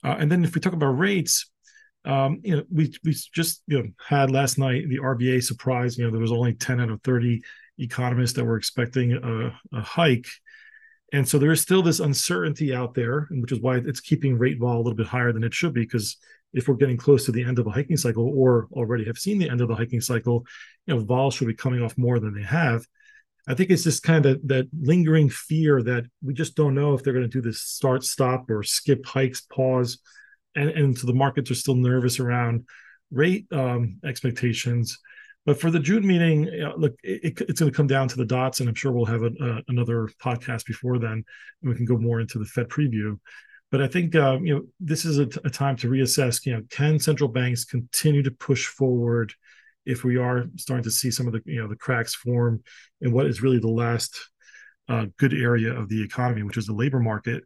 Uh, 0.04 0.16
and 0.18 0.30
then 0.30 0.44
if 0.44 0.54
we 0.54 0.60
talk 0.60 0.72
about 0.72 0.98
rates, 0.98 1.50
um, 2.04 2.40
you 2.42 2.56
know 2.56 2.62
we 2.72 2.92
we 3.04 3.12
just 3.34 3.62
you 3.66 3.82
know 3.82 3.88
had 4.06 4.30
last 4.30 4.58
night 4.58 4.88
the 4.88 4.98
RBA 4.98 5.42
surprise. 5.42 5.98
You 5.98 6.04
know 6.04 6.10
there 6.10 6.20
was 6.20 6.32
only 6.32 6.54
ten 6.54 6.80
out 6.80 6.90
of 6.90 7.02
thirty 7.02 7.42
economists 7.78 8.32
that 8.34 8.44
were 8.44 8.56
expecting 8.56 9.12
a, 9.12 9.48
a 9.76 9.80
hike. 9.80 10.28
And 11.12 11.28
so 11.28 11.38
there 11.38 11.52
is 11.52 11.60
still 11.60 11.82
this 11.82 12.00
uncertainty 12.00 12.74
out 12.74 12.94
there, 12.94 13.28
which 13.30 13.52
is 13.52 13.60
why 13.60 13.76
it's 13.76 14.00
keeping 14.00 14.38
rate 14.38 14.58
vol 14.58 14.76
a 14.76 14.78
little 14.78 14.94
bit 14.94 15.06
higher 15.06 15.32
than 15.32 15.44
it 15.44 15.54
should 15.54 15.72
be, 15.72 15.82
because 15.82 16.16
if 16.56 16.66
we're 16.66 16.74
getting 16.74 16.96
close 16.96 17.26
to 17.26 17.32
the 17.32 17.44
end 17.44 17.58
of 17.58 17.66
a 17.66 17.70
hiking 17.70 17.98
cycle 17.98 18.32
or 18.34 18.66
already 18.72 19.04
have 19.04 19.18
seen 19.18 19.38
the 19.38 19.48
end 19.48 19.60
of 19.60 19.68
the 19.68 19.74
hiking 19.74 20.00
cycle, 20.00 20.44
you 20.86 20.94
know, 20.94 21.04
vol 21.04 21.30
should 21.30 21.46
be 21.46 21.54
coming 21.54 21.82
off 21.82 21.96
more 21.98 22.18
than 22.18 22.34
they 22.34 22.42
have. 22.42 22.84
I 23.46 23.54
think 23.54 23.70
it's 23.70 23.84
just 23.84 24.02
kind 24.02 24.24
of 24.26 24.40
that 24.48 24.66
lingering 24.80 25.28
fear 25.28 25.82
that 25.82 26.06
we 26.22 26.32
just 26.32 26.56
don't 26.56 26.74
know 26.74 26.94
if 26.94 27.02
they're 27.02 27.12
going 27.12 27.30
to 27.30 27.38
do 27.38 27.42
this 27.42 27.60
start, 27.60 28.02
stop, 28.02 28.50
or 28.50 28.62
skip 28.62 29.04
hikes, 29.04 29.42
pause. 29.42 29.98
And, 30.56 30.70
and 30.70 30.98
so 30.98 31.06
the 31.06 31.12
markets 31.12 31.50
are 31.50 31.54
still 31.54 31.76
nervous 31.76 32.18
around 32.18 32.66
rate 33.12 33.46
um, 33.52 34.00
expectations. 34.04 34.98
But 35.44 35.60
for 35.60 35.70
the 35.70 35.78
June 35.78 36.04
meeting, 36.04 36.46
look, 36.76 36.94
it, 37.04 37.40
it's 37.42 37.60
going 37.60 37.70
to 37.70 37.76
come 37.76 37.86
down 37.86 38.08
to 38.08 38.16
the 38.16 38.24
dots, 38.24 38.58
and 38.58 38.68
I'm 38.68 38.74
sure 38.74 38.90
we'll 38.90 39.04
have 39.04 39.22
a, 39.22 39.30
uh, 39.40 39.60
another 39.68 40.08
podcast 40.20 40.66
before 40.66 40.98
then, 40.98 41.22
and 41.62 41.70
we 41.70 41.76
can 41.76 41.84
go 41.84 41.98
more 41.98 42.18
into 42.20 42.40
the 42.40 42.46
Fed 42.46 42.68
preview. 42.68 43.16
But 43.70 43.82
I 43.82 43.88
think 43.88 44.14
uh, 44.14 44.38
you 44.42 44.54
know 44.54 44.62
this 44.78 45.04
is 45.04 45.18
a, 45.18 45.28
a 45.44 45.50
time 45.50 45.76
to 45.76 45.88
reassess. 45.88 46.46
You 46.46 46.54
know, 46.54 46.62
can 46.70 46.98
central 46.98 47.28
banks 47.28 47.64
continue 47.64 48.22
to 48.22 48.30
push 48.30 48.66
forward 48.66 49.32
if 49.84 50.04
we 50.04 50.16
are 50.16 50.44
starting 50.56 50.84
to 50.84 50.90
see 50.90 51.10
some 51.10 51.26
of 51.26 51.32
the 51.32 51.42
you 51.44 51.60
know 51.60 51.68
the 51.68 51.76
cracks 51.76 52.14
form 52.14 52.62
in 53.00 53.12
what 53.12 53.26
is 53.26 53.42
really 53.42 53.58
the 53.58 53.68
last 53.68 54.18
uh, 54.88 55.06
good 55.18 55.32
area 55.32 55.72
of 55.72 55.88
the 55.88 56.02
economy, 56.02 56.42
which 56.42 56.56
is 56.56 56.66
the 56.66 56.72
labor 56.72 57.00
market? 57.00 57.42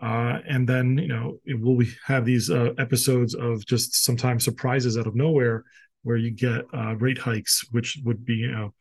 Uh, 0.00 0.38
and 0.48 0.68
then 0.68 0.96
you 0.96 1.08
know 1.08 1.38
will 1.46 1.76
we 1.76 1.90
have 2.06 2.24
these 2.24 2.50
uh, 2.50 2.72
episodes 2.78 3.34
of 3.34 3.64
just 3.66 4.04
sometimes 4.04 4.44
surprises 4.44 4.96
out 4.96 5.06
of 5.06 5.14
nowhere 5.14 5.64
where 6.02 6.16
you 6.16 6.30
get 6.30 6.62
uh, 6.72 6.96
rate 6.96 7.18
hikes, 7.18 7.64
which 7.72 7.98
would 8.04 8.24
be 8.24 8.36
you 8.36 8.52
know 8.52 8.72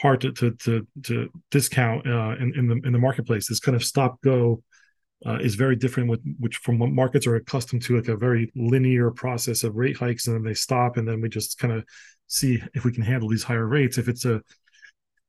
hard 0.00 0.20
to 0.20 0.32
to 0.32 0.50
to, 0.52 0.86
to 1.04 1.30
discount 1.50 2.06
uh, 2.06 2.34
in 2.40 2.52
in 2.56 2.68
the 2.68 2.80
in 2.84 2.92
the 2.92 2.98
marketplace. 2.98 3.48
This 3.48 3.60
kind 3.60 3.76
of 3.76 3.84
stop 3.84 4.20
go 4.22 4.62
uh, 5.26 5.38
is 5.40 5.54
very 5.54 5.76
different 5.76 6.10
with 6.10 6.20
which 6.38 6.56
from 6.58 6.78
what 6.78 6.90
markets 6.90 7.26
are 7.26 7.36
accustomed 7.36 7.82
to, 7.82 7.96
like 7.96 8.08
a 8.08 8.16
very 8.16 8.52
linear 8.54 9.10
process 9.10 9.64
of 9.64 9.76
rate 9.76 9.96
hikes, 9.96 10.26
and 10.26 10.36
then 10.36 10.42
they 10.42 10.54
stop, 10.54 10.96
and 10.96 11.08
then 11.08 11.20
we 11.20 11.28
just 11.28 11.58
kind 11.58 11.72
of 11.72 11.84
see 12.26 12.62
if 12.74 12.84
we 12.84 12.92
can 12.92 13.02
handle 13.02 13.28
these 13.28 13.42
higher 13.42 13.66
rates. 13.66 13.98
If 13.98 14.08
it's 14.08 14.24
a 14.24 14.42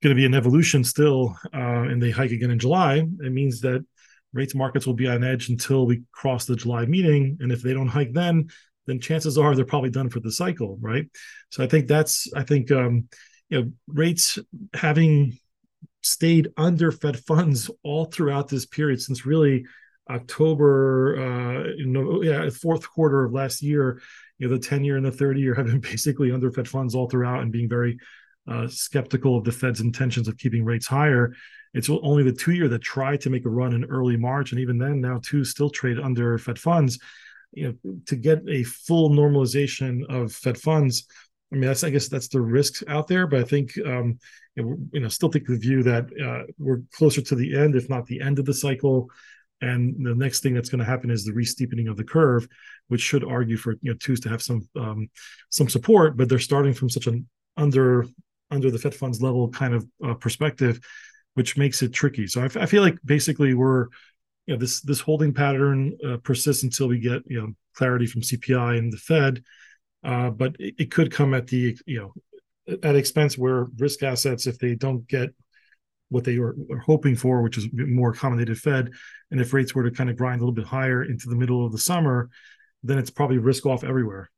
going 0.04 0.16
to 0.16 0.16
be 0.16 0.26
an 0.26 0.34
evolution 0.34 0.84
still, 0.84 1.36
uh, 1.54 1.84
and 1.84 2.02
they 2.02 2.12
hike 2.12 2.32
again 2.32 2.52
in 2.52 2.60
July, 2.60 2.98
it 2.98 3.32
means 3.32 3.62
that 3.62 3.86
rates 4.34 4.54
markets 4.54 4.86
will 4.86 4.94
be 4.94 5.08
on 5.08 5.24
edge 5.24 5.50
until 5.50 5.86
we 5.86 6.04
cross 6.12 6.46
the 6.46 6.56
July 6.56 6.86
meeting, 6.86 7.38
and 7.40 7.52
if 7.52 7.62
they 7.62 7.74
don't 7.74 7.88
hike 7.88 8.14
then, 8.14 8.50
then 8.86 9.00
chances 9.00 9.38
are 9.38 9.56
they're 9.56 9.66
probably 9.66 9.90
done 9.90 10.10
for 10.10 10.20
the 10.20 10.32
cycle, 10.32 10.78
right? 10.82 11.06
So 11.50 11.64
I 11.64 11.68
think 11.68 11.88
that's 11.88 12.32
I 12.36 12.44
think 12.44 12.72
um, 12.72 13.08
you 13.50 13.62
know 13.62 13.72
rates 13.88 14.38
having 14.74 15.40
stayed 16.02 16.50
under 16.58 16.92
Fed 16.92 17.18
funds 17.18 17.72
all 17.84 18.06
throughout 18.06 18.48
this 18.48 18.66
period 18.66 19.02
since 19.02 19.26
really 19.26 19.66
October, 20.10 21.18
uh, 21.18 22.22
yeah, 22.22 22.50
fourth 22.50 22.90
quarter 22.90 23.26
of 23.26 23.34
last 23.34 23.62
year. 23.62 24.02
You 24.38 24.48
know, 24.48 24.56
the 24.56 24.62
ten 24.62 24.84
year 24.84 24.98
and 24.98 25.06
the 25.06 25.12
thirty 25.12 25.42
year 25.42 25.56
have 25.56 25.68
been 25.68 25.80
basically 25.92 26.32
under 26.32 26.52
Fed 26.52 26.68
funds 26.68 26.96
all 26.96 27.10
throughout 27.10 27.42
and 27.42 27.52
being 27.52 27.70
very 27.70 27.98
uh, 28.48 28.68
skeptical 28.68 29.38
of 29.38 29.44
the 29.44 29.52
Fed's 29.52 29.82
intentions 29.82 30.28
of 30.28 30.38
keeping 30.38 30.64
rates 30.64 30.88
higher. 30.88 31.34
It's 31.74 31.90
only 31.90 32.24
the 32.24 32.32
two 32.32 32.54
year 32.54 32.70
that 32.70 32.82
tried 32.82 33.20
to 33.22 33.30
make 33.30 33.46
a 33.46 33.50
run 33.50 33.74
in 33.74 33.84
early 33.86 34.16
March, 34.16 34.52
and 34.52 34.62
even 34.62 34.78
then, 34.78 35.02
now 35.02 35.20
two 35.24 35.44
still 35.44 35.70
trade 35.70 36.00
under 36.00 36.38
Fed 36.38 36.60
funds 36.60 37.00
you 37.56 37.68
know 37.68 37.94
to 38.06 38.16
get 38.16 38.42
a 38.48 38.64
full 38.64 39.10
normalization 39.10 40.06
of 40.10 40.32
Fed 40.32 40.58
funds. 40.58 41.08
I 41.52 41.56
mean, 41.56 41.68
that's 41.68 41.84
I 41.84 41.90
guess 41.90 42.08
that's 42.08 42.28
the 42.28 42.42
risk 42.42 42.84
out 42.88 43.08
there, 43.08 43.26
but 43.26 43.40
I 43.40 43.44
think 43.44 43.72
um, 43.86 44.20
you 44.56 44.90
know 44.94 45.08
still 45.08 45.30
take 45.30 45.48
the 45.48 45.58
view 45.58 45.82
that 45.84 46.06
uh, 46.22 46.52
we're 46.60 46.82
closer 46.94 47.22
to 47.22 47.36
the 47.36 47.58
end, 47.58 47.76
if 47.76 47.90
not 47.90 48.06
the 48.06 48.22
end 48.22 48.38
of 48.38 48.46
the 48.46 48.54
cycle. 48.54 49.10
And 49.62 50.06
the 50.06 50.16
next 50.16 50.42
thing 50.42 50.54
that's 50.54 50.70
going 50.70 50.80
to 50.80 50.86
happen 50.86 51.10
is 51.10 51.24
the 51.24 51.34
re-steepening 51.34 51.88
of 51.88 51.98
the 51.98 52.04
curve, 52.04 52.48
which 52.88 53.02
should 53.02 53.24
argue 53.24 53.58
for 53.58 53.74
you 53.82 53.92
know 53.92 53.98
twos 54.00 54.20
to 54.22 54.30
have 54.30 54.42
some 54.42 54.68
um, 54.76 55.10
some 55.50 55.70
support, 55.70 56.18
but 56.18 56.30
they're 56.30 56.40
starting 56.40 56.74
from 56.74 56.90
such 56.90 57.08
an 57.08 57.28
under 57.58 58.06
under 58.52 58.70
the 58.70 58.78
Fed 58.80 58.94
funds 58.94 59.22
level 59.22 59.50
kind 59.50 59.74
of 59.74 59.88
uh, 60.06 60.14
perspective, 60.16 60.80
which 61.36 61.58
makes 61.58 61.82
it 61.82 61.94
tricky. 61.94 62.28
So 62.28 62.42
I, 62.42 62.46
I 62.62 62.66
feel 62.66 62.84
like 62.84 62.98
basically 63.06 63.54
we're 63.54 63.88
you 64.46 64.54
know 64.54 64.58
this 64.58 64.82
this 64.82 65.00
holding 65.00 65.34
pattern 65.34 65.98
uh, 66.06 66.18
persists 66.18 66.64
until 66.64 66.88
we 66.88 67.00
get 67.00 67.24
you 67.28 67.42
know 67.42 67.54
clarity 67.76 68.08
from 68.08 68.22
CPI 68.22 68.78
and 68.78 68.92
the 68.92 68.98
Fed, 68.98 69.44
uh, 70.04 70.30
but 70.30 70.56
it, 70.60 70.76
it, 70.78 70.92
could 70.92 71.12
come 71.12 71.34
at 71.34 71.48
the 71.48 71.78
you 71.86 72.00
know 72.00 72.78
at 72.84 72.96
expense 72.96 73.38
where 73.38 73.68
risk 73.78 74.04
assets 74.04 74.48
if 74.48 74.60
they 74.60 74.76
don't 74.76 75.08
get 75.08 75.30
what 76.10 76.24
they 76.24 76.38
were, 76.38 76.56
were 76.58 76.80
hoping 76.80 77.16
for, 77.16 77.42
which 77.42 77.58
is 77.58 77.68
more 77.74 78.12
accommodated 78.12 78.58
Fed, 78.58 78.92
and 79.32 79.42
if 79.42 79.54
rates 79.54 79.74
were 79.74 79.84
to 79.84 79.92
kind 79.92 80.10
of 80.10 80.18
grind 80.18 80.40
a 80.40 80.44
little 80.44 80.54
bit 80.54 80.66
higher 80.66 81.04
into 81.04 81.30
the 81.30 81.36
middle 81.36 81.66
of 81.66 81.72
the 81.72 81.78
summer, 81.78 82.30
then 82.84 82.98
it's 82.98 83.10
probably 83.10 83.38
risk 83.38 83.66
off 83.66 83.84
everywhere. 83.84 84.30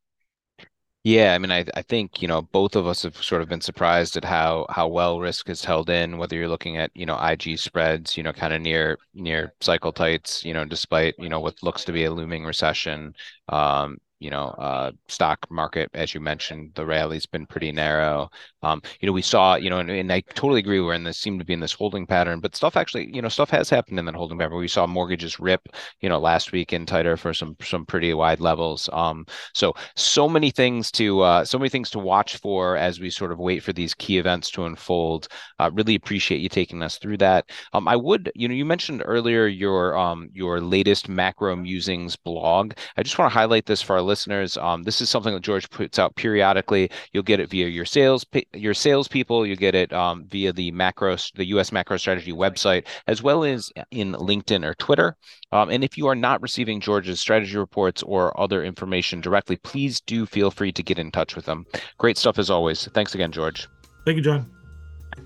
Yeah, 1.03 1.33
I 1.33 1.37
mean, 1.37 1.51
I 1.51 1.63
I 1.73 1.83
think 1.83 2.21
you 2.21 2.27
know 2.27 2.41
both 2.41 2.75
of 2.75 2.85
us 2.85 3.03
have 3.03 3.15
sort 3.23 3.41
of 3.41 3.47
been 3.47 3.61
surprised 3.61 4.17
at 4.17 4.25
how 4.25 4.65
how 4.69 4.87
well 4.89 5.21
risk 5.21 5.49
is 5.49 5.63
held 5.63 5.89
in. 5.89 6.17
Whether 6.17 6.35
you're 6.35 6.49
looking 6.49 6.75
at 6.77 6.91
you 6.95 7.05
know 7.05 7.17
IG 7.17 7.57
spreads, 7.59 8.17
you 8.17 8.23
know, 8.23 8.33
kind 8.33 8.53
of 8.53 8.61
near 8.61 8.97
near 9.13 9.53
cycle 9.61 9.93
tights, 9.93 10.43
you 10.43 10.53
know, 10.53 10.65
despite 10.65 11.15
you 11.17 11.29
know 11.29 11.39
what 11.39 11.63
looks 11.63 11.85
to 11.85 11.93
be 11.93 12.03
a 12.03 12.11
looming 12.11 12.43
recession. 12.43 13.15
Um, 13.47 13.99
you 14.19 14.31
know, 14.31 14.47
uh, 14.57 14.91
stock 15.07 15.45
market, 15.49 15.89
as 15.93 16.13
you 16.13 16.19
mentioned, 16.19 16.71
the 16.75 16.85
rally's 16.85 17.25
been 17.25 17.45
pretty 17.45 17.71
narrow. 17.71 18.29
Um, 18.63 18.81
you 18.99 19.05
know, 19.05 19.13
we 19.13 19.21
saw, 19.21 19.55
you 19.55 19.69
know, 19.69 19.77
and, 19.77 19.91
and, 19.91 20.11
I 20.11 20.21
totally 20.21 20.59
agree. 20.59 20.79
We're 20.79 20.93
in 20.95 21.03
this, 21.03 21.19
seem 21.19 21.37
to 21.37 21.45
be 21.45 21.53
in 21.53 21.59
this 21.59 21.73
holding 21.73 22.07
pattern, 22.07 22.39
but 22.39 22.55
stuff 22.55 22.75
actually, 22.75 23.13
you 23.13 23.21
know, 23.21 23.29
stuff 23.29 23.51
has 23.51 23.69
happened 23.69 23.99
in 23.99 24.05
that 24.05 24.15
holding 24.15 24.39
pattern. 24.39 24.57
We 24.57 24.67
saw 24.67 24.87
mortgages 24.87 25.39
rip, 25.39 25.69
you 26.01 26.09
know, 26.09 26.19
last 26.19 26.51
week 26.51 26.73
in 26.73 26.85
tighter 26.85 27.15
for 27.15 27.33
some 27.33 27.55
some 27.61 27.85
pretty 27.85 28.13
wide 28.13 28.39
levels. 28.39 28.89
Um, 28.91 29.25
so 29.53 29.73
so 29.95 30.27
many 30.27 30.49
things 30.49 30.91
to 30.93 31.21
uh, 31.21 31.45
so 31.45 31.59
many 31.59 31.69
things 31.69 31.91
to 31.91 31.99
watch 31.99 32.37
for 32.37 32.75
as 32.75 32.99
we 32.99 33.11
sort 33.11 33.31
of 33.31 33.37
wait 33.37 33.61
for 33.61 33.73
these 33.73 33.93
key 33.93 34.17
events 34.17 34.49
to 34.51 34.65
unfold. 34.65 35.27
Uh, 35.59 35.69
really 35.73 35.95
appreciate 35.95 36.39
you 36.39 36.49
taking 36.49 36.81
us 36.81 36.97
through 36.97 37.17
that. 37.17 37.45
Um, 37.73 37.87
I 37.87 37.95
would, 37.95 38.31
you 38.33 38.47
know, 38.47 38.55
you 38.55 38.65
mentioned 38.65 39.03
earlier 39.05 39.45
your 39.45 39.95
um 39.95 40.29
your 40.33 40.59
latest 40.59 41.07
macro 41.07 41.55
musings 41.55 42.15
blog. 42.15 42.73
I 42.97 43.03
just 43.03 43.19
want 43.19 43.31
to 43.31 43.37
highlight 43.37 43.67
this 43.67 43.81
for 43.81 43.95
our 43.95 44.01
listeners. 44.07 44.57
Um, 44.57 44.83
this 44.83 45.01
is 45.01 45.09
something 45.09 45.33
that 45.33 45.43
George 45.43 45.69
puts 45.69 45.99
out 45.99 46.15
periodically. 46.15 46.89
You'll 47.13 47.23
get 47.23 47.39
it 47.39 47.49
via 47.49 47.67
your 47.67 47.85
sales 47.85 48.25
your 48.53 48.73
salespeople. 48.73 49.45
You 49.45 49.55
get 49.55 49.75
it 49.75 49.93
um, 49.93 50.25
via 50.27 50.51
the 50.53 50.71
macro 50.71 51.17
the 51.35 51.45
U.S. 51.47 51.71
Macro 51.71 51.97
Strategy 51.97 52.31
website 52.31 52.87
as 53.07 53.21
well 53.21 53.43
as 53.43 53.71
in 53.91 54.13
LinkedIn 54.13 54.65
or 54.65 54.73
Twitter. 54.75 55.15
Um, 55.51 55.69
and 55.69 55.83
if 55.83 55.97
you 55.97 56.07
are 56.07 56.15
not 56.15 56.41
receiving 56.41 56.81
George's 56.81 57.19
strategy 57.19 57.57
reports 57.57 58.03
or 58.03 58.37
other 58.39 58.63
information 58.63 59.21
directly, 59.21 59.57
please 59.57 60.01
do 60.01 60.25
feel 60.25 60.51
free 60.51 60.71
to 60.71 60.83
get 60.83 60.99
in 60.99 61.11
touch 61.11 61.35
with 61.35 61.45
them. 61.45 61.65
Great 61.97 62.17
stuff 62.17 62.39
as 62.39 62.49
always. 62.49 62.87
Thanks 62.93 63.15
again, 63.15 63.31
George. 63.31 63.67
Thank 64.05 64.17
you, 64.17 64.23
John. 64.23 64.56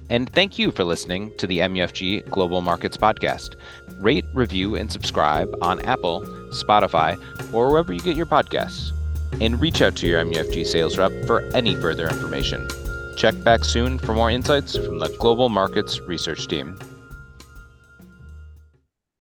And 0.09 0.29
thank 0.33 0.59
you 0.59 0.71
for 0.71 0.83
listening 0.83 1.31
to 1.37 1.47
the 1.47 1.59
MUFG 1.59 2.29
Global 2.29 2.61
Markets 2.61 2.97
Podcast. 2.97 3.55
Rate, 3.99 4.25
review, 4.33 4.75
and 4.75 4.91
subscribe 4.91 5.55
on 5.61 5.79
Apple, 5.81 6.21
Spotify, 6.51 7.17
or 7.53 7.69
wherever 7.69 7.93
you 7.93 8.01
get 8.01 8.17
your 8.17 8.25
podcasts. 8.25 8.91
And 9.39 9.61
reach 9.61 9.81
out 9.81 9.95
to 9.97 10.07
your 10.07 10.23
MUFG 10.25 10.65
sales 10.65 10.97
rep 10.97 11.11
for 11.25 11.41
any 11.55 11.75
further 11.75 12.09
information. 12.09 12.67
Check 13.15 13.41
back 13.43 13.63
soon 13.63 13.99
for 13.99 14.13
more 14.13 14.29
insights 14.29 14.75
from 14.75 14.99
the 14.99 15.07
Global 15.19 15.47
Markets 15.47 15.99
Research 16.01 16.47
Team. 16.47 16.77